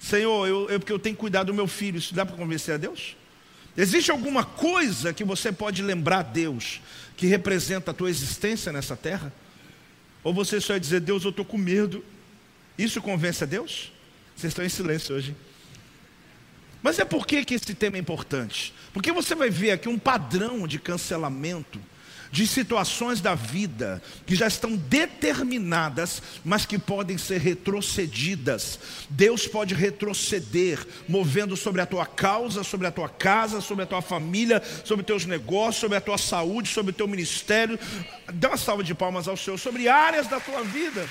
Senhor, 0.00 0.48
eu, 0.48 0.70
eu, 0.70 0.80
porque 0.80 0.92
eu 0.92 0.98
tenho 0.98 1.14
que 1.14 1.20
cuidar 1.20 1.42
do 1.42 1.52
meu 1.52 1.66
filho, 1.66 1.98
isso 1.98 2.14
dá 2.14 2.24
para 2.24 2.36
convencer 2.36 2.74
a 2.74 2.78
Deus? 2.78 3.17
Existe 3.80 4.10
alguma 4.10 4.44
coisa 4.44 5.14
que 5.14 5.22
você 5.22 5.52
pode 5.52 5.82
lembrar 5.82 6.18
a 6.18 6.22
Deus 6.22 6.80
que 7.16 7.28
representa 7.28 7.92
a 7.92 7.94
tua 7.94 8.10
existência 8.10 8.72
nessa 8.72 8.96
terra? 8.96 9.32
Ou 10.24 10.34
você 10.34 10.60
só 10.60 10.74
ia 10.74 10.80
dizer, 10.80 10.98
Deus, 10.98 11.22
eu 11.22 11.30
estou 11.30 11.44
com 11.44 11.56
medo. 11.56 12.04
Isso 12.76 13.00
convence 13.00 13.44
a 13.44 13.46
Deus? 13.46 13.92
Vocês 14.34 14.50
estão 14.50 14.64
em 14.64 14.68
silêncio 14.68 15.14
hoje. 15.14 15.36
Mas 16.82 16.98
é 16.98 17.04
por 17.04 17.24
que, 17.24 17.44
que 17.44 17.54
esse 17.54 17.72
tema 17.72 17.96
é 17.96 18.00
importante? 18.00 18.74
Porque 18.92 19.12
você 19.12 19.36
vai 19.36 19.48
ver 19.48 19.70
aqui 19.70 19.88
um 19.88 19.98
padrão 19.98 20.66
de 20.66 20.80
cancelamento 20.80 21.80
de 22.30 22.46
situações 22.46 23.20
da 23.20 23.34
vida 23.34 24.02
que 24.26 24.34
já 24.34 24.46
estão 24.46 24.76
determinadas, 24.76 26.22
mas 26.44 26.66
que 26.66 26.78
podem 26.78 27.18
ser 27.18 27.40
retrocedidas. 27.40 28.78
Deus 29.08 29.46
pode 29.46 29.74
retroceder, 29.74 30.84
movendo 31.08 31.56
sobre 31.56 31.80
a 31.80 31.86
tua 31.86 32.06
causa, 32.06 32.62
sobre 32.62 32.86
a 32.86 32.90
tua 32.90 33.08
casa, 33.08 33.60
sobre 33.60 33.84
a 33.84 33.86
tua 33.86 34.02
família, 34.02 34.62
sobre 34.84 35.04
teus 35.04 35.24
negócios, 35.24 35.76
sobre 35.76 35.96
a 35.96 36.00
tua 36.00 36.18
saúde, 36.18 36.68
sobre 36.68 36.90
o 36.90 36.94
teu 36.94 37.08
ministério. 37.08 37.78
Dá 38.32 38.48
uma 38.48 38.56
salva 38.56 38.84
de 38.84 38.94
palmas 38.94 39.28
ao 39.28 39.36
Senhor, 39.36 39.58
sobre 39.58 39.88
áreas 39.88 40.26
da 40.26 40.40
tua 40.40 40.62
vida. 40.62 41.08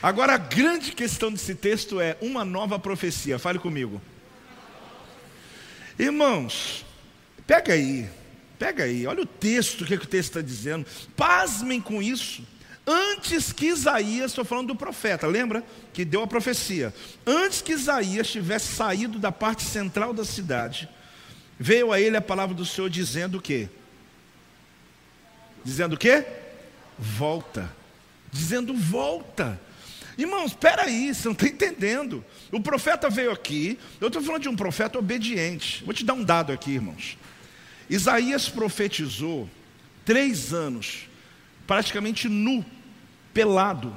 Agora, 0.00 0.34
a 0.34 0.38
grande 0.38 0.92
questão 0.92 1.30
desse 1.32 1.56
texto 1.56 2.00
é 2.00 2.16
uma 2.20 2.44
nova 2.44 2.78
profecia. 2.78 3.36
Fale 3.36 3.58
comigo. 3.58 4.00
Irmãos, 5.98 6.84
pega 7.46 7.72
aí, 7.72 8.08
pega 8.58 8.84
aí, 8.84 9.06
olha 9.06 9.22
o 9.22 9.26
texto, 9.26 9.82
o 9.82 9.86
que, 9.86 9.94
é 9.94 9.96
que 9.96 10.04
o 10.04 10.08
texto 10.08 10.30
está 10.30 10.40
dizendo. 10.40 10.86
Pasmem 11.16 11.80
com 11.80 12.00
isso. 12.00 12.42
Antes 12.86 13.52
que 13.52 13.66
Isaías, 13.66 14.30
estou 14.30 14.44
falando 14.44 14.68
do 14.68 14.76
profeta, 14.76 15.26
lembra? 15.26 15.62
Que 15.92 16.04
deu 16.04 16.22
a 16.22 16.26
profecia. 16.26 16.94
Antes 17.26 17.60
que 17.60 17.72
Isaías 17.72 18.30
tivesse 18.30 18.74
saído 18.74 19.18
da 19.18 19.30
parte 19.30 19.62
central 19.62 20.14
da 20.14 20.24
cidade, 20.24 20.88
veio 21.58 21.92
a 21.92 22.00
ele 22.00 22.16
a 22.16 22.22
palavra 22.22 22.54
do 22.54 22.64
Senhor 22.64 22.88
dizendo 22.88 23.38
o 23.38 23.42
quê? 23.42 23.68
Dizendo 25.62 25.96
o 25.96 25.98
quê? 25.98 26.24
Volta. 26.98 27.70
Dizendo 28.32 28.72
volta. 28.72 29.60
Irmãos, 30.18 30.46
espera 30.46 30.82
aí, 30.82 31.14
você 31.14 31.28
não 31.28 31.32
está 31.32 31.46
entendendo. 31.46 32.24
O 32.50 32.60
profeta 32.60 33.08
veio 33.08 33.30
aqui, 33.30 33.78
eu 34.00 34.08
estou 34.08 34.20
falando 34.20 34.42
de 34.42 34.48
um 34.48 34.56
profeta 34.56 34.98
obediente. 34.98 35.84
Vou 35.84 35.94
te 35.94 36.04
dar 36.04 36.14
um 36.14 36.24
dado 36.24 36.52
aqui, 36.52 36.72
irmãos. 36.72 37.16
Isaías 37.88 38.48
profetizou 38.48 39.48
três 40.04 40.52
anos, 40.52 41.08
praticamente 41.68 42.28
nu, 42.28 42.66
pelado, 43.32 43.96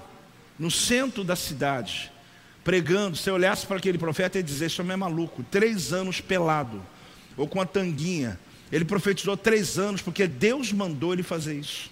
no 0.59 0.69
centro 0.69 1.23
da 1.23 1.35
cidade, 1.35 2.11
pregando. 2.63 3.17
Se 3.17 3.27
eu 3.27 3.33
olhasse 3.33 3.65
para 3.65 3.77
aquele 3.77 3.97
profeta, 3.97 4.37
ia 4.37 4.43
dizer: 4.43 4.67
Isso 4.67 4.79
é 4.79 4.95
maluco. 4.95 5.43
Três 5.49 5.91
anos 5.91 6.21
pelado, 6.21 6.85
ou 7.35 7.47
com 7.47 7.59
a 7.59 7.65
tanguinha. 7.65 8.39
Ele 8.71 8.85
profetizou 8.85 9.35
três 9.35 9.79
anos, 9.79 10.03
porque 10.03 10.27
Deus 10.27 10.71
mandou 10.71 11.13
ele 11.13 11.23
fazer 11.23 11.55
isso, 11.55 11.89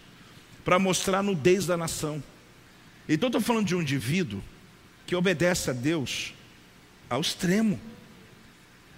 para 0.63 0.77
mostrar 0.77 1.17
a 1.17 1.24
nudez 1.24 1.65
da 1.65 1.75
nação. 1.75 2.24
Então 3.10 3.28
estou 3.28 3.42
falando 3.42 3.66
de 3.66 3.75
um 3.75 3.82
indivíduo 3.82 4.39
que 5.08 5.16
obedece 5.16 5.72
a 5.72 5.74
Deus 5.74 6.32
ao 7.10 7.20
extremo. 7.20 7.82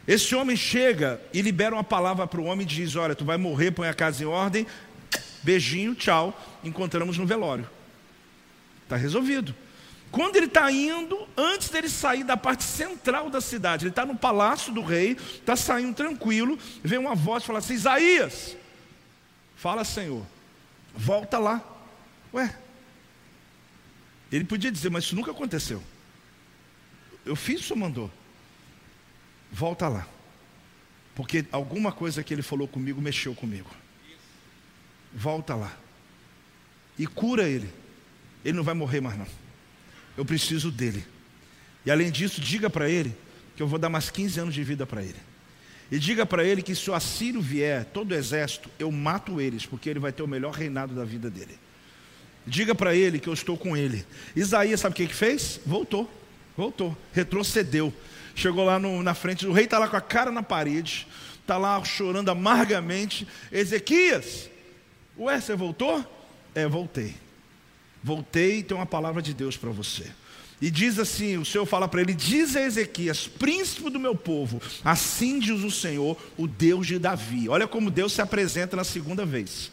Esse 0.06 0.36
homem 0.36 0.58
chega 0.58 1.22
e 1.34 1.42
libera 1.42 1.74
uma 1.74 1.84
palavra 1.84 2.28
para 2.28 2.42
o 2.42 2.44
homem 2.44 2.66
e 2.66 2.70
diz: 2.70 2.98
Olha, 2.98 3.16
tu 3.16 3.24
vai 3.24 3.38
morrer, 3.38 3.72
põe 3.72 3.88
a 3.88 3.94
casa 3.94 4.22
em 4.22 4.28
ordem, 4.28 4.68
beijinho, 5.42 5.96
tchau, 5.96 6.38
encontramos 6.62 7.18
no 7.18 7.26
velório. 7.26 7.68
Está 8.84 8.98
resolvido. 8.98 9.56
Quando 10.12 10.36
ele 10.36 10.48
está 10.48 10.70
indo, 10.70 11.26
antes 11.38 11.70
dele 11.70 11.88
sair 11.88 12.26
da 12.26 12.36
parte 12.36 12.66
central 12.66 13.30
da 13.30 13.40
cidade, 13.40 13.86
ele 13.86 13.92
está 13.92 14.06
no 14.06 14.18
palácio 14.18 14.74
do 14.74 14.82
rei, 14.82 15.14
está 15.36 15.56
saindo 15.56 15.96
tranquilo, 15.96 16.60
vem 16.84 17.00
uma 17.00 17.16
voz 17.16 17.44
e 17.44 17.48
fala 17.48 17.60
assim: 17.60 17.76
Isaías, 17.76 18.58
fala 19.56 19.86
Senhor, 19.86 20.26
volta 20.94 21.38
lá. 21.40 21.64
Ué, 22.34 22.54
ele 24.32 24.46
podia 24.46 24.72
dizer, 24.72 24.90
mas 24.90 25.04
isso 25.04 25.16
nunca 25.16 25.32
aconteceu. 25.32 25.84
Eu 27.26 27.36
fiz, 27.36 27.62
o 27.62 27.64
senhor 27.64 27.80
mandou. 27.80 28.12
Volta 29.52 29.88
lá. 29.88 30.08
Porque 31.14 31.46
alguma 31.52 31.92
coisa 31.92 32.24
que 32.24 32.34
ele 32.34 32.42
falou 32.42 32.68
comigo 32.68 33.02
mexeu 33.02 33.36
comigo. 33.36 33.70
Volta 35.14 35.56
lá. 35.56 35.78
E 36.98 37.06
cura 37.06 37.48
ele. 37.48 37.70
Ele 38.44 38.56
não 38.56 38.64
vai 38.64 38.74
morrer 38.74 39.02
mais 39.02 39.18
não. 39.18 39.28
Eu 40.18 40.26
preciso 40.26 40.72
dele. 40.72 41.06
E 41.86 41.92
além 41.92 42.12
disso, 42.12 42.40
diga 42.40 42.70
para 42.70 42.90
ele 42.90 43.16
que 43.56 43.62
eu 43.62 43.68
vou 43.68 43.78
dar 43.78 43.90
mais 43.90 44.10
15 44.10 44.40
anos 44.40 44.54
de 44.54 44.64
vida 44.64 44.86
para 44.86 45.04
ele. 45.04 45.20
E 45.92 46.00
diga 46.00 46.26
para 46.26 46.44
ele 46.44 46.62
que 46.62 46.74
se 46.74 46.90
o 46.90 46.94
Assírio 46.94 47.42
vier, 47.42 47.84
todo 47.86 48.12
o 48.12 48.16
exército, 48.16 48.70
eu 48.80 48.90
mato 48.92 49.42
eles, 49.42 49.66
porque 49.66 49.90
ele 49.90 50.00
vai 50.00 50.14
ter 50.14 50.24
o 50.24 50.28
melhor 50.28 50.54
reinado 50.54 50.96
da 50.96 51.04
vida 51.04 51.30
dele. 51.30 51.60
Diga 52.46 52.74
para 52.74 52.96
ele 52.96 53.20
que 53.20 53.30
eu 53.30 53.34
estou 53.34 53.58
com 53.58 53.78
ele. 53.78 54.06
Isaías, 54.36 54.80
sabe 54.80 54.94
o 54.94 54.96
que, 54.96 55.08
que 55.08 55.14
fez? 55.14 55.60
Voltou, 55.66 56.10
voltou, 56.58 56.98
retrocedeu. 57.14 57.94
Chegou 58.34 58.66
lá 58.66 58.80
no, 58.80 59.04
na 59.04 59.14
frente, 59.14 59.46
o 59.46 59.52
rei 59.52 59.66
está 59.66 59.78
lá 59.78 59.88
com 59.88 59.98
a 59.98 60.02
cara 60.02 60.32
na 60.32 60.42
parede, 60.42 61.08
está 61.40 61.58
lá 61.58 61.84
chorando 61.84 62.30
amargamente. 62.30 63.28
Ezequias, 63.52 64.50
ué, 65.18 65.40
você 65.40 65.56
voltou? 65.56 66.04
É, 66.56 66.68
voltei. 66.68 67.16
Voltei 68.04 68.60
e 68.60 68.64
tem 68.64 68.76
uma 68.76 68.86
palavra 68.86 69.22
de 69.22 69.34
Deus 69.34 69.56
para 69.56 69.70
você. 69.70 70.06
E 70.62 70.70
diz 70.70 71.00
assim: 71.00 71.38
o 71.38 71.46
Senhor 71.46 71.66
fala 71.66 71.88
para 71.88 72.02
ele: 72.02 72.14
Diz 72.14 72.56
a 72.56 72.62
Ezequias, 72.62 73.28
príncipe 73.28 73.90
do 73.90 74.00
meu 74.00 74.16
povo, 74.16 74.62
assim 74.84 75.40
diz 75.40 75.62
o 75.62 75.72
Senhor, 75.72 76.18
o 76.38 76.48
Deus 76.48 76.88
de 76.88 77.00
Davi. 77.00 77.50
Olha 77.50 77.68
como 77.68 77.90
Deus 77.90 78.14
se 78.14 78.22
apresenta 78.22 78.76
na 78.76 78.84
segunda 78.84 79.26
vez. 79.26 79.72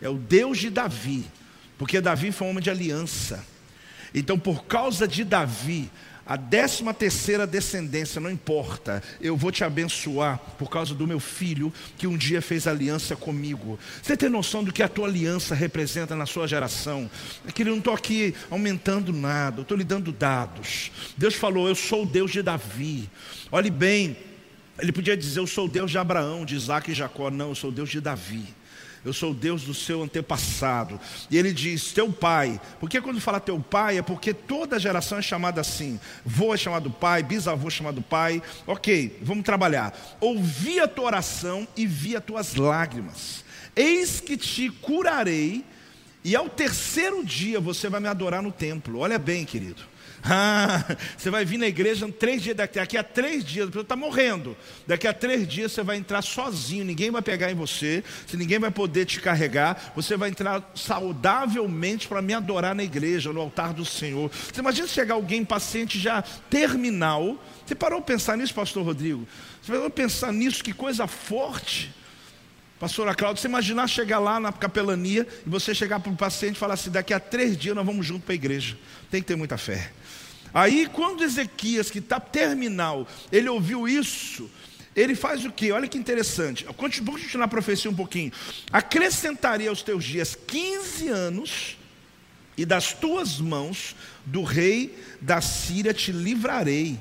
É 0.00 0.08
o 0.08 0.14
Deus 0.14 0.58
de 0.58 0.68
Davi. 0.68 1.24
Porque 1.78 2.00
Davi 2.00 2.32
foi 2.32 2.46
um 2.46 2.50
homem 2.50 2.62
de 2.62 2.70
aliança. 2.70 3.44
Então, 4.14 4.38
por 4.38 4.64
causa 4.64 5.08
de 5.08 5.24
Davi, 5.24 5.90
a 6.24 6.36
décima 6.36 6.94
terceira 6.94 7.46
descendência, 7.46 8.20
não 8.20 8.30
importa, 8.30 9.02
eu 9.20 9.36
vou 9.36 9.50
te 9.50 9.64
abençoar 9.64 10.38
por 10.56 10.70
causa 10.70 10.94
do 10.94 11.06
meu 11.06 11.18
filho 11.18 11.72
que 11.98 12.06
um 12.06 12.16
dia 12.16 12.40
fez 12.40 12.66
aliança 12.66 13.16
comigo. 13.16 13.78
Você 14.00 14.16
tem 14.16 14.28
noção 14.28 14.62
do 14.62 14.72
que 14.72 14.84
a 14.84 14.88
tua 14.88 15.08
aliança 15.08 15.54
representa 15.54 16.14
na 16.14 16.24
sua 16.24 16.46
geração? 16.46 17.10
É 17.46 17.50
que 17.50 17.62
eu 17.62 17.66
não 17.66 17.78
estou 17.78 17.92
aqui 17.92 18.34
aumentando 18.50 19.12
nada, 19.12 19.58
eu 19.58 19.62
estou 19.62 19.76
lhe 19.76 19.84
dando 19.84 20.12
dados. 20.12 20.92
Deus 21.16 21.34
falou: 21.34 21.66
Eu 21.66 21.74
sou 21.74 22.04
o 22.04 22.06
Deus 22.06 22.30
de 22.30 22.40
Davi. 22.40 23.10
Olhe 23.50 23.70
bem, 23.70 24.16
ele 24.78 24.92
podia 24.92 25.16
dizer: 25.16 25.40
Eu 25.40 25.46
sou 25.46 25.66
o 25.66 25.68
Deus 25.68 25.90
de 25.90 25.98
Abraão, 25.98 26.44
de 26.44 26.54
Isaac 26.54 26.90
e 26.90 26.94
Jacó. 26.94 27.30
Não, 27.30 27.48
eu 27.48 27.54
sou 27.56 27.70
o 27.70 27.72
Deus 27.72 27.90
de 27.90 28.00
Davi 28.00 28.54
eu 29.04 29.12
sou 29.12 29.32
o 29.32 29.34
Deus 29.34 29.62
do 29.62 29.74
seu 29.74 30.02
antepassado. 30.02 30.98
E 31.30 31.36
ele 31.36 31.52
diz, 31.52 31.92
teu 31.92 32.12
pai. 32.12 32.60
Porque 32.78 33.00
quando 33.00 33.20
fala 33.20 33.40
teu 33.40 33.58
pai, 33.58 33.98
é 33.98 34.02
porque 34.02 34.32
toda 34.32 34.78
geração 34.78 35.18
é 35.18 35.22
chamada 35.22 35.60
assim. 35.60 35.98
Vô 36.24 36.54
é 36.54 36.56
chamado 36.56 36.90
pai, 36.90 37.22
bisavô 37.22 37.68
é 37.68 37.70
chamado 37.70 38.00
pai. 38.00 38.42
Ok, 38.66 39.18
vamos 39.22 39.44
trabalhar. 39.44 39.92
Ouvi 40.20 40.78
a 40.78 40.86
tua 40.86 41.06
oração 41.06 41.66
e 41.76 41.86
vi 41.86 42.16
as 42.16 42.24
tuas 42.24 42.54
lágrimas. 42.54 43.44
Eis 43.74 44.20
que 44.20 44.36
te 44.36 44.70
curarei, 44.70 45.64
e 46.24 46.36
ao 46.36 46.48
terceiro 46.48 47.24
dia 47.24 47.58
você 47.58 47.88
vai 47.88 48.00
me 48.00 48.06
adorar 48.06 48.42
no 48.42 48.52
templo. 48.52 49.00
Olha 49.00 49.18
bem, 49.18 49.44
querido. 49.44 49.91
Ah, 50.34 50.84
você 51.16 51.30
vai 51.30 51.44
vir 51.44 51.58
na 51.58 51.66
igreja 51.66 52.08
três 52.10 52.42
dias, 52.42 52.56
daqui, 52.56 52.78
daqui 52.78 52.96
a 52.96 53.02
três 53.02 53.44
dias, 53.44 53.68
você 53.68 53.80
está 53.80 53.96
morrendo. 53.96 54.56
Daqui 54.86 55.06
a 55.08 55.12
três 55.12 55.46
dias 55.46 55.72
você 55.72 55.82
vai 55.82 55.96
entrar 55.96 56.22
sozinho, 56.22 56.84
ninguém 56.84 57.10
vai 57.10 57.20
pegar 57.20 57.50
em 57.50 57.54
você, 57.54 58.04
ninguém 58.32 58.58
vai 58.58 58.70
poder 58.70 59.04
te 59.04 59.20
carregar, 59.20 59.92
você 59.96 60.16
vai 60.16 60.30
entrar 60.30 60.70
saudavelmente 60.74 62.06
para 62.06 62.22
me 62.22 62.32
adorar 62.34 62.74
na 62.74 62.84
igreja, 62.84 63.32
no 63.32 63.40
altar 63.40 63.72
do 63.74 63.84
Senhor. 63.84 64.30
Você 64.30 64.60
imagina 64.60 64.86
chegar 64.86 65.14
alguém 65.14 65.44
paciente 65.44 65.98
já 65.98 66.22
terminal. 66.22 67.36
Você 67.66 67.74
parou 67.74 68.00
para 68.00 68.14
pensar 68.14 68.36
nisso, 68.36 68.54
pastor 68.54 68.84
Rodrigo? 68.84 69.26
Você 69.60 69.72
parou 69.72 69.90
para 69.90 70.04
pensar 70.04 70.32
nisso, 70.32 70.62
que 70.62 70.72
coisa 70.72 71.06
forte. 71.06 71.92
Pastora 72.78 73.14
Cláudia, 73.14 73.40
você 73.40 73.46
imaginar 73.46 73.86
chegar 73.86 74.18
lá 74.18 74.40
na 74.40 74.52
capelania 74.52 75.26
e 75.46 75.48
você 75.48 75.72
chegar 75.72 76.00
para 76.00 76.10
o 76.10 76.16
paciente 76.16 76.56
e 76.56 76.58
falar 76.58 76.74
assim: 76.74 76.90
daqui 76.90 77.14
a 77.14 77.20
três 77.20 77.56
dias 77.56 77.76
nós 77.76 77.86
vamos 77.86 78.04
junto 78.04 78.24
para 78.24 78.32
a 78.32 78.34
igreja. 78.34 78.76
Tem 79.08 79.20
que 79.20 79.28
ter 79.28 79.36
muita 79.36 79.56
fé. 79.56 79.92
Aí, 80.54 80.86
quando 80.92 81.24
Ezequias, 81.24 81.90
que 81.90 81.98
está 81.98 82.20
terminal, 82.20 83.08
ele 83.30 83.48
ouviu 83.48 83.88
isso, 83.88 84.50
ele 84.94 85.14
faz 85.14 85.44
o 85.44 85.50
que? 85.50 85.72
Olha 85.72 85.88
que 85.88 85.96
interessante. 85.96 86.64
Vamos 86.64 87.22
continuar 87.22 87.46
a 87.46 87.48
profecia 87.48 87.90
um 87.90 87.94
pouquinho. 87.94 88.30
Acrescentaria 88.70 89.70
aos 89.70 89.82
teus 89.82 90.04
dias 90.04 90.34
15 90.34 91.08
anos, 91.08 91.78
e 92.56 92.66
das 92.66 92.92
tuas 92.92 93.40
mãos 93.40 93.96
do 94.26 94.42
rei 94.42 94.94
da 95.20 95.40
Síria 95.40 95.94
te 95.94 96.12
livrarei, 96.12 97.00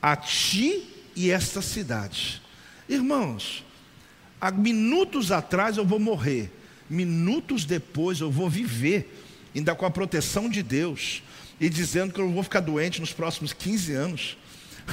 a 0.00 0.14
ti 0.14 0.86
e 1.16 1.30
esta 1.30 1.62
cidade. 1.62 2.42
Irmãos, 2.86 3.64
há 4.38 4.50
minutos 4.50 5.32
atrás 5.32 5.78
eu 5.78 5.86
vou 5.86 5.98
morrer, 5.98 6.52
minutos 6.88 7.64
depois 7.64 8.20
eu 8.20 8.30
vou 8.30 8.50
viver, 8.50 9.24
ainda 9.56 9.74
com 9.74 9.86
a 9.86 9.90
proteção 9.90 10.50
de 10.50 10.62
Deus 10.62 11.22
e 11.60 11.68
dizendo 11.68 12.12
que 12.12 12.20
eu 12.20 12.30
vou 12.30 12.42
ficar 12.42 12.60
doente 12.60 13.00
nos 13.00 13.12
próximos 13.12 13.52
15 13.52 13.92
anos. 13.94 14.38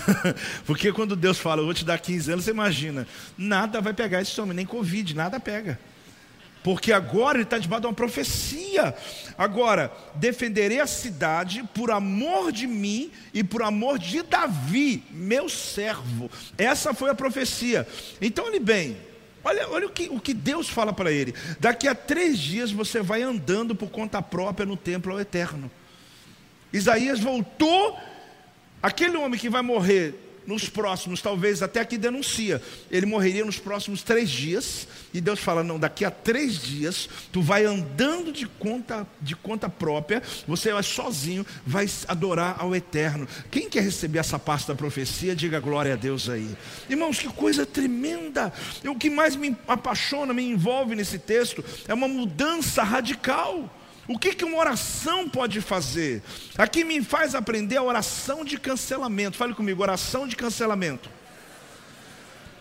Porque 0.66 0.92
quando 0.92 1.16
Deus 1.16 1.38
fala, 1.38 1.62
eu 1.62 1.66
vou 1.66 1.74
te 1.74 1.86
dar 1.86 1.98
15 2.00 2.32
anos, 2.32 2.46
você 2.46 2.52
imagina, 2.52 3.08
nada 3.38 3.82
vai 3.82 3.94
pegar 3.94 4.22
esse 4.22 4.40
homem, 4.40 4.56
nem 4.56 4.66
Covid, 4.66 5.16
nada 5.16 5.40
pega. 5.40 5.80
Porque 6.64 6.92
agora 6.92 7.38
ele 7.38 7.44
está 7.44 7.60
debaixo 7.60 7.82
de 7.82 7.88
uma 7.88 7.94
profecia. 7.94 8.96
Agora, 9.38 9.94
defenderei 10.16 10.80
a 10.80 10.88
cidade 10.88 11.64
por 11.76 11.92
amor 11.92 12.52
de 12.52 12.66
mim 12.66 13.12
e 13.32 13.44
por 13.44 13.62
amor 13.62 14.00
de 14.00 14.24
Davi, 14.24 15.04
meu 15.12 15.48
servo. 15.48 16.28
Essa 16.58 16.92
foi 16.92 17.12
a 17.12 17.16
profecia. 17.16 17.88
Então, 18.20 18.46
olhe 18.46 18.60
bem, 18.60 18.98
olha, 19.44 19.70
olha 19.70 19.86
o, 19.86 19.92
que, 19.92 20.10
o 20.10 20.20
que 20.20 20.34
Deus 20.34 20.68
fala 20.68 20.92
para 20.92 21.12
ele. 21.12 21.36
Daqui 21.60 21.88
a 21.88 21.94
três 21.94 22.40
dias 22.40 22.72
você 22.72 23.00
vai 23.00 23.22
andando 23.22 23.76
por 23.76 23.92
conta 23.92 24.20
própria 24.20 24.66
no 24.66 24.76
templo 24.76 25.14
ao 25.14 25.20
eterno. 25.20 25.70
Isaías 26.76 27.22
voltou, 27.22 27.98
aquele 28.84 29.16
homem 29.16 29.40
que 29.40 29.50
vai 29.50 29.62
morrer 29.62 30.14
nos 30.46 30.70
próximos, 30.70 31.22
talvez 31.22 31.64
até 31.64 31.80
aqui 31.80 31.98
denuncia, 31.98 32.62
ele 32.92 33.06
morreria 33.06 33.44
nos 33.44 33.58
próximos 33.58 34.04
três 34.04 34.30
dias, 34.30 34.88
e 35.14 35.20
Deus 35.20 35.40
fala: 35.40 35.64
não, 35.64 35.80
daqui 35.80 36.06
a 36.06 36.12
três 36.12 36.62
dias, 36.62 37.10
tu 37.32 37.42
vai 37.42 37.66
andando 37.66 38.32
de 38.32 38.46
conta, 38.46 39.08
de 39.22 39.36
conta 39.36 39.70
própria, 39.70 40.22
você 40.48 40.72
vai 40.72 40.84
sozinho, 40.84 41.46
vai 41.66 41.90
adorar 42.08 42.58
ao 42.60 42.76
eterno. 42.76 43.28
Quem 43.50 43.70
quer 43.70 43.84
receber 43.84 44.20
essa 44.20 44.38
parte 44.38 44.68
da 44.68 44.76
profecia, 44.76 45.36
diga 45.36 45.60
glória 45.60 45.94
a 45.94 45.98
Deus 45.98 46.30
aí. 46.30 46.56
Irmãos, 46.90 47.20
que 47.20 47.30
coisa 47.30 47.66
tremenda! 47.66 48.54
O 48.86 48.96
que 48.96 49.10
mais 49.10 49.36
me 49.36 49.56
apaixona, 49.68 50.34
me 50.34 50.44
envolve 50.44 50.94
nesse 50.94 51.18
texto, 51.18 51.64
é 51.88 51.94
uma 51.94 52.08
mudança 52.08 52.84
radical. 52.84 53.70
O 54.08 54.20
que, 54.20 54.36
que 54.36 54.46
uma 54.46 54.58
oração 54.58 55.28
pode 55.28 55.62
fazer? 55.62 56.22
Aqui 56.58 56.84
me 56.84 57.04
faz 57.04 57.34
aprender 57.34 57.78
a 57.78 57.84
oração 57.84 58.46
de 58.46 58.58
cancelamento. 58.60 59.38
Fale 59.38 59.54
comigo, 59.54 59.82
oração 59.82 60.28
de 60.28 60.36
cancelamento. 60.36 61.10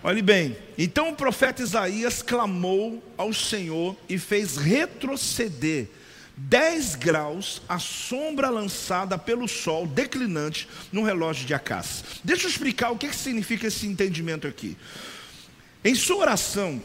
Olhe 0.02 0.20
bem, 0.20 0.56
então 0.76 1.08
o 1.10 1.16
profeta 1.16 1.62
Isaías 1.62 2.20
clamou 2.20 3.02
ao 3.16 3.32
Senhor 3.32 3.96
e 4.06 4.18
fez 4.18 4.58
retroceder 4.58 5.88
10 6.36 6.96
graus 6.96 7.62
a 7.68 7.78
sombra 7.78 8.50
lançada 8.50 9.16
pelo 9.16 9.48
sol 9.48 9.86
declinante 9.86 10.68
no 10.92 11.04
relógio 11.04 11.46
de 11.46 11.54
Acás. 11.54 12.04
Deixa 12.22 12.44
eu 12.44 12.50
explicar 12.50 12.90
o 12.90 12.98
que, 12.98 13.08
que 13.08 13.16
significa 13.16 13.68
esse 13.68 13.86
entendimento 13.86 14.46
aqui. 14.46 14.76
Em 15.82 15.94
sua 15.94 16.16
oração, 16.16 16.82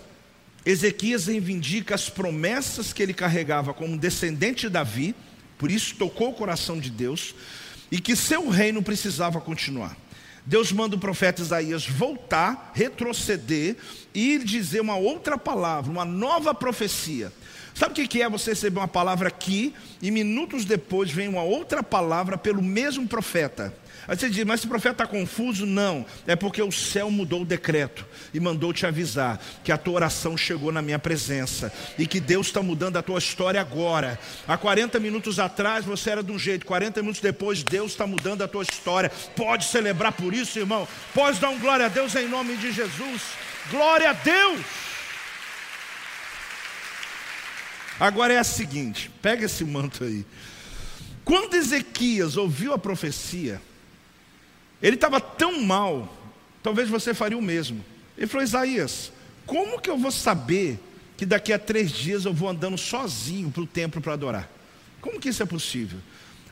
Ezequias 0.65 1.27
reivindica 1.27 1.95
as 1.95 2.09
promessas 2.09 2.91
que 2.91 3.01
ele 3.01 3.13
carregava 3.13 3.73
como 3.73 3.97
descendente 3.97 4.61
de 4.61 4.69
Davi, 4.69 5.15
por 5.57 5.71
isso 5.71 5.95
tocou 5.95 6.29
o 6.29 6.33
coração 6.33 6.79
de 6.79 6.89
Deus, 6.89 7.33
e 7.91 7.99
que 7.99 8.15
seu 8.15 8.49
reino 8.49 8.83
precisava 8.83 9.41
continuar. 9.41 9.97
Deus 10.45 10.71
manda 10.71 10.95
o 10.95 10.99
profeta 10.99 11.41
Isaías 11.41 11.85
voltar, 11.85 12.71
retroceder 12.73 13.75
e 14.13 14.39
dizer 14.39 14.81
uma 14.81 14.95
outra 14.95 15.37
palavra, 15.37 15.91
uma 15.91 16.05
nova 16.05 16.53
profecia. 16.53 17.31
Sabe 17.79 18.01
o 18.01 18.07
que 18.09 18.21
é 18.21 18.29
você 18.29 18.50
receber 18.50 18.77
uma 18.77 18.89
palavra 18.89 19.29
aqui 19.29 19.74
e 20.01 20.12
minutos 20.12 20.65
depois 20.65 21.09
vem 21.09 21.29
uma 21.29 21.43
outra 21.43 21.81
palavra 21.81 22.38
pelo 22.38 22.62
mesmo 22.62 23.07
profeta? 23.07 23.74
Aí 24.05 24.17
você 24.17 24.29
diz, 24.29 24.43
mas 24.43 24.59
esse 24.59 24.67
profeta 24.67 25.05
está 25.05 25.07
confuso? 25.07 25.65
Não, 25.65 26.05
é 26.27 26.36
porque 26.36 26.62
o 26.62 26.74
céu 26.74 27.09
mudou 27.09 27.43
o 27.43 27.45
decreto 27.45 28.05
e 28.33 28.39
mandou 28.41 28.74
te 28.74 28.86
avisar 28.86 29.39
que 29.63 29.71
a 29.71 29.77
tua 29.77 29.93
oração 29.93 30.36
chegou 30.36 30.74
na 30.74 30.81
minha 30.81 31.00
presença 31.00 31.71
e 31.98 32.05
que 32.05 32.19
Deus 32.19 32.48
está 32.48 32.62
mudando 32.62 32.98
a 32.98 33.01
tua 33.01 33.17
história 33.17 33.62
agora. 33.62 34.19
Há 34.45 34.57
40 34.57 35.00
minutos 35.00 35.39
atrás 35.39 35.86
você 35.86 36.09
era 36.09 36.21
de 36.21 36.33
um 36.33 36.38
jeito, 36.38 36.65
40 36.65 37.01
minutos 37.01 37.21
depois 37.21 37.63
Deus 37.63 37.91
está 37.91 38.05
mudando 38.05 38.41
a 38.41 38.48
tua 38.50 38.63
história. 38.63 39.09
Pode 39.38 39.63
celebrar 39.63 40.12
por 40.12 40.33
isso, 40.33 40.59
irmão. 40.59 40.86
Pode 41.13 41.39
dar 41.39 41.48
um 41.48 41.57
glória 41.57 41.86
a 41.86 41.89
Deus 41.89 42.13
em 42.15 42.27
nome 42.27 42.57
de 42.57 42.74
Jesus. 42.74 43.21
Glória 43.71 44.09
a 44.09 44.13
Deus. 44.13 44.88
Agora 47.99 48.33
é 48.33 48.37
a 48.37 48.43
seguinte, 48.43 49.11
pega 49.21 49.45
esse 49.45 49.65
manto 49.65 50.03
aí. 50.03 50.25
Quando 51.25 51.53
Ezequias 51.55 52.37
ouviu 52.37 52.73
a 52.73 52.77
profecia, 52.77 53.61
ele 54.81 54.95
estava 54.95 55.19
tão 55.19 55.61
mal, 55.61 56.11
talvez 56.63 56.87
você 56.87 57.13
faria 57.13 57.37
o 57.37 57.41
mesmo. 57.41 57.83
Ele 58.17 58.27
falou: 58.27 58.43
Isaías, 58.43 59.11
como 59.45 59.81
que 59.81 59.89
eu 59.89 59.97
vou 59.97 60.11
saber 60.11 60.79
que 61.17 61.25
daqui 61.25 61.51
a 61.51 61.59
três 61.59 61.91
dias 61.91 62.23
eu 62.23 62.33
vou 62.33 62.49
andando 62.49 62.77
sozinho 62.77 63.51
para 63.51 63.63
o 63.63 63.67
templo 63.67 64.01
para 64.01 64.13
adorar? 64.13 64.49
Como 65.01 65.19
que 65.19 65.29
isso 65.29 65.43
é 65.43 65.45
possível? 65.45 65.99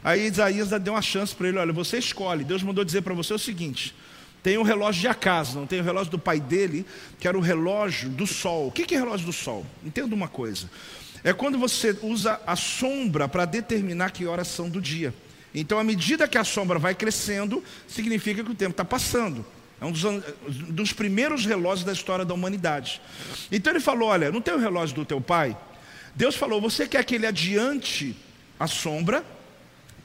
Aí 0.03 0.27
Isaías 0.27 0.69
deu 0.69 0.93
uma 0.93 1.01
chance 1.01 1.33
para 1.33 1.47
ele: 1.47 1.57
olha, 1.57 1.71
você 1.71 1.97
escolhe. 1.97 2.43
Deus 2.43 2.61
mandou 2.61 2.83
dizer 2.83 3.01
para 3.01 3.13
você 3.13 3.33
o 3.33 3.39
seguinte: 3.39 3.95
tem 4.43 4.57
um 4.57 4.63
relógio 4.63 5.01
de 5.01 5.07
acaso, 5.07 5.59
não 5.59 5.67
tem 5.67 5.79
o 5.79 5.83
relógio 5.83 6.11
do 6.11 6.19
pai 6.19 6.39
dele, 6.39 6.85
que 7.19 7.27
era 7.27 7.37
o 7.37 7.41
relógio 7.41 8.09
do 8.09 8.27
sol. 8.27 8.67
O 8.67 8.71
que 8.71 8.93
é 8.93 8.97
relógio 8.97 9.25
do 9.25 9.33
sol? 9.33 9.65
Entenda 9.83 10.13
uma 10.13 10.27
coisa: 10.27 10.69
é 11.23 11.33
quando 11.33 11.57
você 11.57 11.97
usa 12.01 12.39
a 12.45 12.55
sombra 12.55 13.27
para 13.27 13.45
determinar 13.45 14.11
que 14.11 14.25
horas 14.25 14.47
são 14.47 14.69
do 14.69 14.81
dia. 14.81 15.13
Então, 15.53 15.79
à 15.79 15.83
medida 15.83 16.27
que 16.27 16.37
a 16.37 16.43
sombra 16.43 16.77
vai 16.77 16.93
crescendo, 16.93 17.63
significa 17.87 18.43
que 18.43 18.51
o 18.51 18.55
tempo 18.55 18.71
está 18.71 18.85
passando. 18.85 19.45
É 19.79 19.85
um 19.85 19.91
dos, 19.91 20.03
dos, 20.69 20.93
primeiros 20.93 21.45
relógios 21.45 21.85
da 21.85 21.93
história 21.93 22.25
da 22.25 22.33
humanidade. 22.33 22.99
Então 23.51 23.71
ele 23.71 23.79
falou: 23.79 24.09
Olha, 24.09 24.31
não 24.31 24.41
tem 24.41 24.53
o 24.53 24.59
relógio 24.59 24.95
do 24.95 25.05
teu 25.05 25.21
pai? 25.21 25.55
Deus 26.15 26.35
falou: 26.35 26.59
Você 26.59 26.87
quer 26.87 27.03
que 27.03 27.13
ele 27.13 27.27
adiante 27.27 28.15
a 28.59 28.65
sombra, 28.65 29.23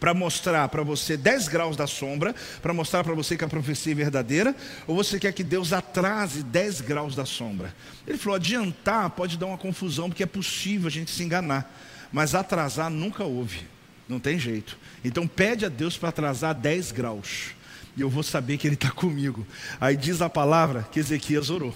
para 0.03 0.13
mostrar 0.13 0.69
para 0.69 0.83
você 0.83 1.17
10 1.17 1.47
graus 1.47 1.77
da 1.77 1.87
sombra, 1.87 2.35
para 2.61 2.75
mostrar 2.75 3.05
para 3.05 3.15
você 3.15 3.37
que 3.37 3.45
a 3.45 3.49
profecia 3.49 3.93
é 3.93 3.95
verdadeira, 3.95 4.53
ou 4.85 4.97
você 4.97 5.17
quer 5.17 5.33
que 5.33 5.45
Deus 5.45 5.73
atrase 5.73 6.43
10 6.43 6.81
graus 6.81 7.15
da 7.15 7.25
sombra? 7.25 7.73
Ele 8.05 8.19
falou: 8.19 8.35
Adiantar 8.35 9.11
pode 9.11 9.39
dar 9.39 9.47
uma 9.47 9.57
confusão, 9.57 10.09
porque 10.09 10.25
é 10.25 10.27
possível 10.27 10.89
a 10.89 10.91
gente 10.91 11.09
se 11.13 11.23
enganar, 11.23 11.73
mas 12.11 12.35
atrasar 12.35 12.91
nunca 12.91 13.23
houve. 13.23 13.65
Não 14.09 14.19
tem 14.19 14.41
jeito. 14.41 14.77
Então 15.05 15.25
pede 15.25 15.67
a 15.67 15.69
Deus 15.69 15.97
para 15.97 16.09
atrasar 16.09 16.53
10 16.53 16.91
graus. 16.91 17.51
E 17.97 18.01
eu 18.01 18.11
vou 18.11 18.25
saber 18.25 18.59
que 18.59 18.67
Ele 18.67 18.75
está 18.75 18.91
comigo. 18.91 19.47
Aí 19.81 19.97
diz 19.97 20.21
a 20.21 20.29
palavra 20.29 20.85
que 20.91 20.99
Ezequias 20.99 21.49
orou. 21.49 21.73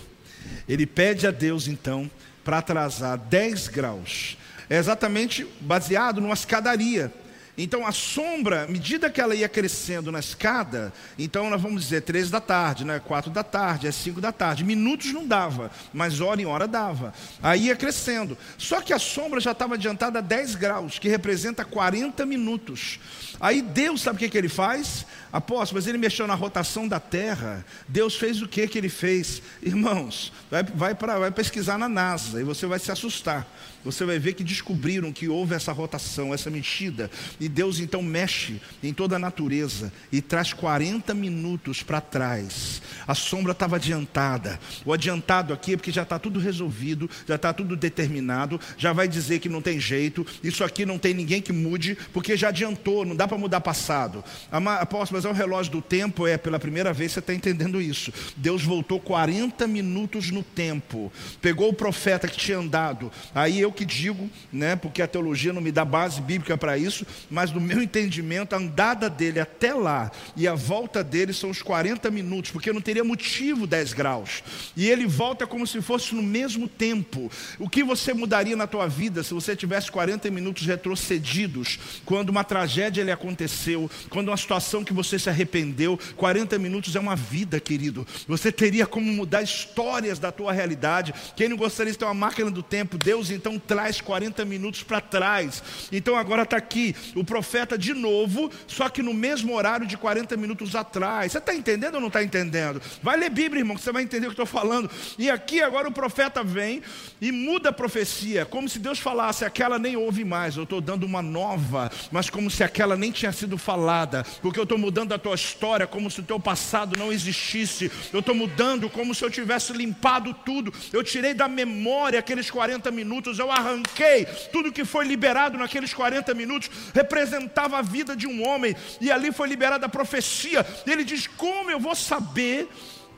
Ele 0.69 0.85
pede 0.85 1.29
a 1.29 1.31
Deus 1.31 1.69
então 1.69 2.11
para 2.43 2.59
atrasar 2.59 3.17
10 3.17 3.69
graus. 3.69 4.37
É 4.69 4.79
exatamente 4.79 5.47
baseado 5.61 6.21
numa 6.21 6.35
escadaria. 6.35 7.13
Então 7.59 7.87
a 7.87 7.93
sombra, 7.93 8.65
à 8.65 8.67
medida 8.67 9.09
que 9.09 9.21
ela 9.21 9.35
ia 9.35 9.49
crescendo 9.49 10.13
na 10.13 10.21
escada, 10.21 10.93
então 11.19 11.49
nós 11.49 11.61
vamos 11.61 11.83
dizer 11.85 12.03
três 12.03 12.31
da 12.31 12.41
tarde, 12.41 12.85
né? 12.85 13.01
quatro 13.01 13.31
da 13.31 13.43
tarde, 13.43 13.87
é 13.87 13.93
cinco 13.93 14.21
da 14.21 14.31
tarde. 14.31 14.63
Minutos 14.63 15.13
não 15.13 15.27
dava, 15.27 15.71
mas 15.93 16.21
hora 16.21 16.41
em 16.41 16.45
hora 16.45 16.69
dava. 16.69 17.15
Aí 17.43 17.67
ia 17.67 17.77
crescendo. 17.77 18.37
Só 18.59 18.83
que 18.83 18.93
a 18.93 18.99
sombra 18.99 19.41
já 19.41 19.53
estava 19.53 19.75
adiantada 19.75 20.19
a 20.19 20.23
10 20.23 20.55
graus, 20.57 20.99
que 20.99 21.09
representa 21.09 21.65
40 21.65 22.27
minutos. 22.27 23.01
Aí 23.41 23.63
Deus, 23.63 24.03
sabe 24.03 24.17
o 24.17 24.19
que, 24.19 24.29
que 24.29 24.39
ele 24.39 24.49
faz? 24.49 25.07
Apóstolo, 25.33 25.79
mas 25.79 25.87
ele 25.87 25.99
mexeu 25.99 26.27
na 26.27 26.35
rotação 26.35 26.87
da 26.87 27.01
terra. 27.01 27.65
Deus 27.89 28.17
fez 28.17 28.43
o 28.43 28.49
que 28.49 28.67
que 28.69 28.77
ele 28.77 28.89
fez? 28.89 29.43
Irmãos, 29.63 30.33
vai, 30.51 30.63
vai, 30.63 30.95
pra, 30.95 31.19
vai 31.19 31.31
pesquisar 31.31 31.79
na 31.79 31.89
NASA 31.89 32.41
e 32.41 32.45
você 32.45 32.67
vai 32.67 32.79
se 32.79 32.93
assustar 32.93 33.47
você 33.87 34.05
vai 34.05 34.19
ver 34.19 34.35
que 34.35 34.43
descobriram 34.43 35.13
que 35.13 35.29
houve 35.29 35.55
essa 35.55 35.73
rotação, 35.73 36.35
essa 36.35 36.51
mexida, 36.51 37.09
e 37.39 37.49
Deus 37.49 37.79
então 37.79 38.03
mexe 38.03 38.61
em 38.83 38.93
toda 38.93 39.15
a 39.15 39.19
natureza 39.19 39.93
e 40.11 40.21
traz 40.21 40.53
40 40.53 41.15
minutos 41.15 41.85
para 41.85 42.01
trás. 42.01 42.83
A 43.07 43.15
sombra 43.15 43.53
estava 43.53 43.77
adiantada. 43.77 44.59
O 44.85 44.93
adiantado 44.93 45.53
aqui 45.53 45.75
é 45.75 45.77
porque 45.77 45.93
já 45.93 46.03
está 46.03 46.19
tudo 46.19 46.41
resolvido, 46.41 47.09
já 47.29 47.37
está 47.37 47.53
tudo 47.53 47.77
determinado, 47.77 48.61
já 48.77 48.93
vai 48.93 49.07
dizer 49.07 49.39
que 49.39 49.49
não 49.49 49.63
tem 49.63 49.79
jeito, 49.79 50.27
isso 50.43 50.65
aqui 50.65 50.85
não 50.85 50.99
tem 50.99 51.15
ninguém 51.15 51.41
que 51.41 51.53
mude, 51.53 51.97
porque 52.13 52.37
já 52.37 52.49
adiantou, 52.49 53.05
não 53.05 53.15
dá 53.15 53.29
para 53.29 53.39
mudar 53.39 53.61
passado. 53.61 54.25
Apóstolo, 54.51 55.19
mas 55.19 55.25
é 55.25 55.29
o 55.29 55.33
relógio 55.33 55.73
do 55.73 55.83
tempo, 55.83 56.27
é, 56.27 56.37
pela 56.37 56.59
primeira 56.59 56.93
vez 56.93 57.13
você 57.13 57.21
está 57.21 57.33
entendendo 57.33 57.81
isso. 57.81 58.13
Deus 58.37 58.65
voltou 58.65 58.99
40 58.99 59.65
minutos 59.69 60.33
no 60.33 60.43
tempo, 60.43 61.13
pegou 61.41 61.69
o 61.69 61.75
profeta 61.75 62.27
que 62.27 62.37
tinha 62.37 62.59
andado, 62.59 63.13
aí 63.33 63.61
eu 63.61 63.76
que 63.77 63.85
digo, 63.85 64.29
né, 64.53 64.75
porque 64.75 65.03
a 65.03 65.07
teologia 65.07 65.53
não 65.53 65.61
me 65.61 65.71
dá 65.71 65.85
base 65.85 66.21
bíblica 66.21 66.57
para 66.57 66.77
isso, 66.77 67.07
mas 67.31 67.53
no 67.53 67.61
meu 67.61 67.81
entendimento, 67.83 68.55
a 68.55 68.59
andada 68.59 69.09
dele 69.09 69.39
até 69.39 69.75
lá 69.75 70.11
e 70.35 70.49
a 70.49 70.55
volta 70.55 71.05
dele 71.05 71.33
são 71.33 71.51
os 71.51 71.63
40 71.63 72.11
minutos, 72.11 72.51
porque 72.51 72.73
não 72.73 72.81
teria 72.81 73.05
motivo 73.05 73.67
10 73.67 73.93
graus. 73.93 74.43
E 74.77 74.89
ele 74.89 75.07
volta 75.07 75.47
como 75.47 75.67
se 75.67 75.81
fosse 75.81 76.15
no 76.15 76.23
mesmo 76.23 76.67
tempo. 76.67 77.31
O 77.59 77.69
que 77.69 77.85
você 77.85 78.13
mudaria 78.13 78.57
na 78.57 78.67
tua 78.67 78.89
vida 78.89 79.23
se 79.23 79.35
você 79.35 79.55
tivesse 79.55 79.91
40 79.91 80.31
minutos 80.31 80.67
retrocedidos, 80.67 81.79
quando 82.05 82.31
uma 82.31 82.45
tragédia 82.45 83.05
lhe 83.05 83.13
aconteceu, 83.13 83.91
quando 84.09 84.29
uma 84.29 84.37
situação 84.37 84.83
que 84.83 84.93
você 84.93 85.19
se 85.19 85.29
arrependeu, 85.29 85.99
40 86.17 86.59
minutos 86.59 86.97
é 86.97 87.01
uma 87.01 87.17
vida, 87.17 87.61
querido. 87.61 88.07
Você 88.27 88.51
teria 88.51 88.87
como 88.87 89.13
mudar 89.13 89.43
histórias 89.43 90.19
da 90.19 90.33
tua 90.33 90.53
realidade. 90.53 91.15
Quem 91.37 91.49
não 91.49 91.57
gostaria 91.57 91.93
de 91.93 91.99
ter 91.99 92.05
uma 92.05 92.15
máquina 92.15 92.51
do 92.51 92.63
tempo, 92.63 92.97
Deus 92.97 93.31
então 93.31 93.59
traz 93.67 94.01
40 94.01 94.45
minutos 94.45 94.83
para 94.83 95.01
trás. 95.01 95.63
Então 95.91 96.17
agora 96.17 96.43
está 96.43 96.57
aqui 96.57 96.95
o 97.15 97.25
profeta 97.25 97.77
de 97.77 97.93
novo, 97.93 98.51
só 98.67 98.89
que 98.89 99.03
no 99.03 99.13
mesmo 99.13 99.55
horário 99.55 99.87
de 99.87 99.97
40 99.97 100.37
minutos 100.37 100.75
atrás. 100.75 101.33
Você 101.33 101.39
está 101.39 101.55
entendendo 101.55 101.97
ou 101.97 102.01
não 102.01 102.09
está 102.09 102.23
entendendo? 102.23 102.81
Vai 103.03 103.17
ler 103.17 103.31
Bíblia, 103.31 103.61
irmão, 103.61 103.77
que 103.77 103.83
você 103.83 103.93
vai 103.93 104.03
entender 104.03 104.27
o 104.27 104.31
que 104.31 104.41
estou 104.41 104.47
falando. 104.47 104.91
E 105.19 105.31
aqui 105.31 105.61
agora 105.63 105.89
o 105.89 105.93
profeta 105.93 106.43
vem 106.43 106.83
e 107.21 107.33
muda 107.33 107.71
a 107.71 107.73
profecia, 107.73 108.45
como 108.45 108.69
se 108.69 108.79
Deus 108.79 108.99
falasse: 108.99 109.45
aquela 109.45 109.79
nem 109.79 109.97
ouve 109.97 110.25
mais, 110.25 110.57
eu 110.57 110.63
estou 110.63 110.81
dando 110.81 111.05
uma 111.05 111.23
nova, 111.23 111.91
mas 112.11 112.31
como 112.31 112.51
se 112.51 112.63
aquela 112.63 112.97
nem 112.97 113.11
tinha 113.11 113.33
sido 113.33 113.59
falada, 113.59 114.25
porque 114.43 114.59
eu 114.59 114.65
estou 114.65 114.79
mudando 114.79 115.13
a 115.13 115.19
tua 115.19 115.35
história 115.35 115.87
como 115.87 116.11
se 116.11 116.21
o 116.21 116.23
teu 116.23 116.39
passado 116.39 116.97
não 116.99 117.13
existisse. 117.13 117.91
Eu 118.13 118.21
estou 118.21 118.35
mudando 118.35 118.89
como 118.89 119.15
se 119.15 119.25
eu 119.25 119.31
tivesse 119.31 119.73
limpado 119.73 120.35
tudo. 120.45 120.73
Eu 120.93 121.03
tirei 121.03 121.35
da 121.35 121.49
memória 121.49 122.19
aqueles 122.19 122.51
40 122.51 122.91
minutos, 122.91 123.39
arranquei 123.51 124.25
tudo 124.53 124.73
que 124.73 124.85
foi 124.85 125.07
liberado 125.07 125.59
naqueles 125.59 125.93
40 125.93 126.35
minutos, 126.35 126.71
representava 126.95 127.79
a 127.79 127.83
vida 127.83 128.17
de 128.17 128.27
um 128.27 128.47
homem, 128.47 128.75
e 129.01 129.11
ali 129.11 129.33
foi 129.33 129.49
liberada 129.49 129.87
a 129.87 129.89
profecia. 129.89 130.67
Ele 130.87 131.05
diz: 131.05 131.27
Como 131.27 131.71
eu 131.71 131.81
vou 131.81 131.95
saber 131.95 132.69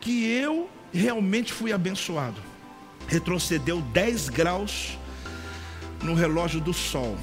que 0.01 0.31
eu 0.31 0.69
realmente 0.93 1.53
fui 1.53 1.73
abençoado? 1.73 2.41
Retrocedeu 3.07 3.81
10 3.81 4.29
graus 4.29 4.99
no 6.03 6.15
relógio 6.15 6.61
do 6.61 6.73
sol, 6.73 7.17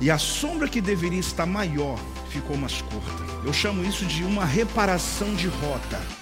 e 0.00 0.10
a 0.10 0.18
sombra 0.18 0.68
que 0.68 0.80
deveria 0.80 1.20
estar 1.20 1.46
maior 1.46 1.98
ficou 2.30 2.56
mais 2.56 2.80
curta. 2.82 3.32
Eu 3.44 3.52
chamo 3.52 3.84
isso 3.84 4.04
de 4.06 4.24
uma 4.24 4.44
reparação 4.44 5.34
de 5.34 5.48
rota. 5.48 6.21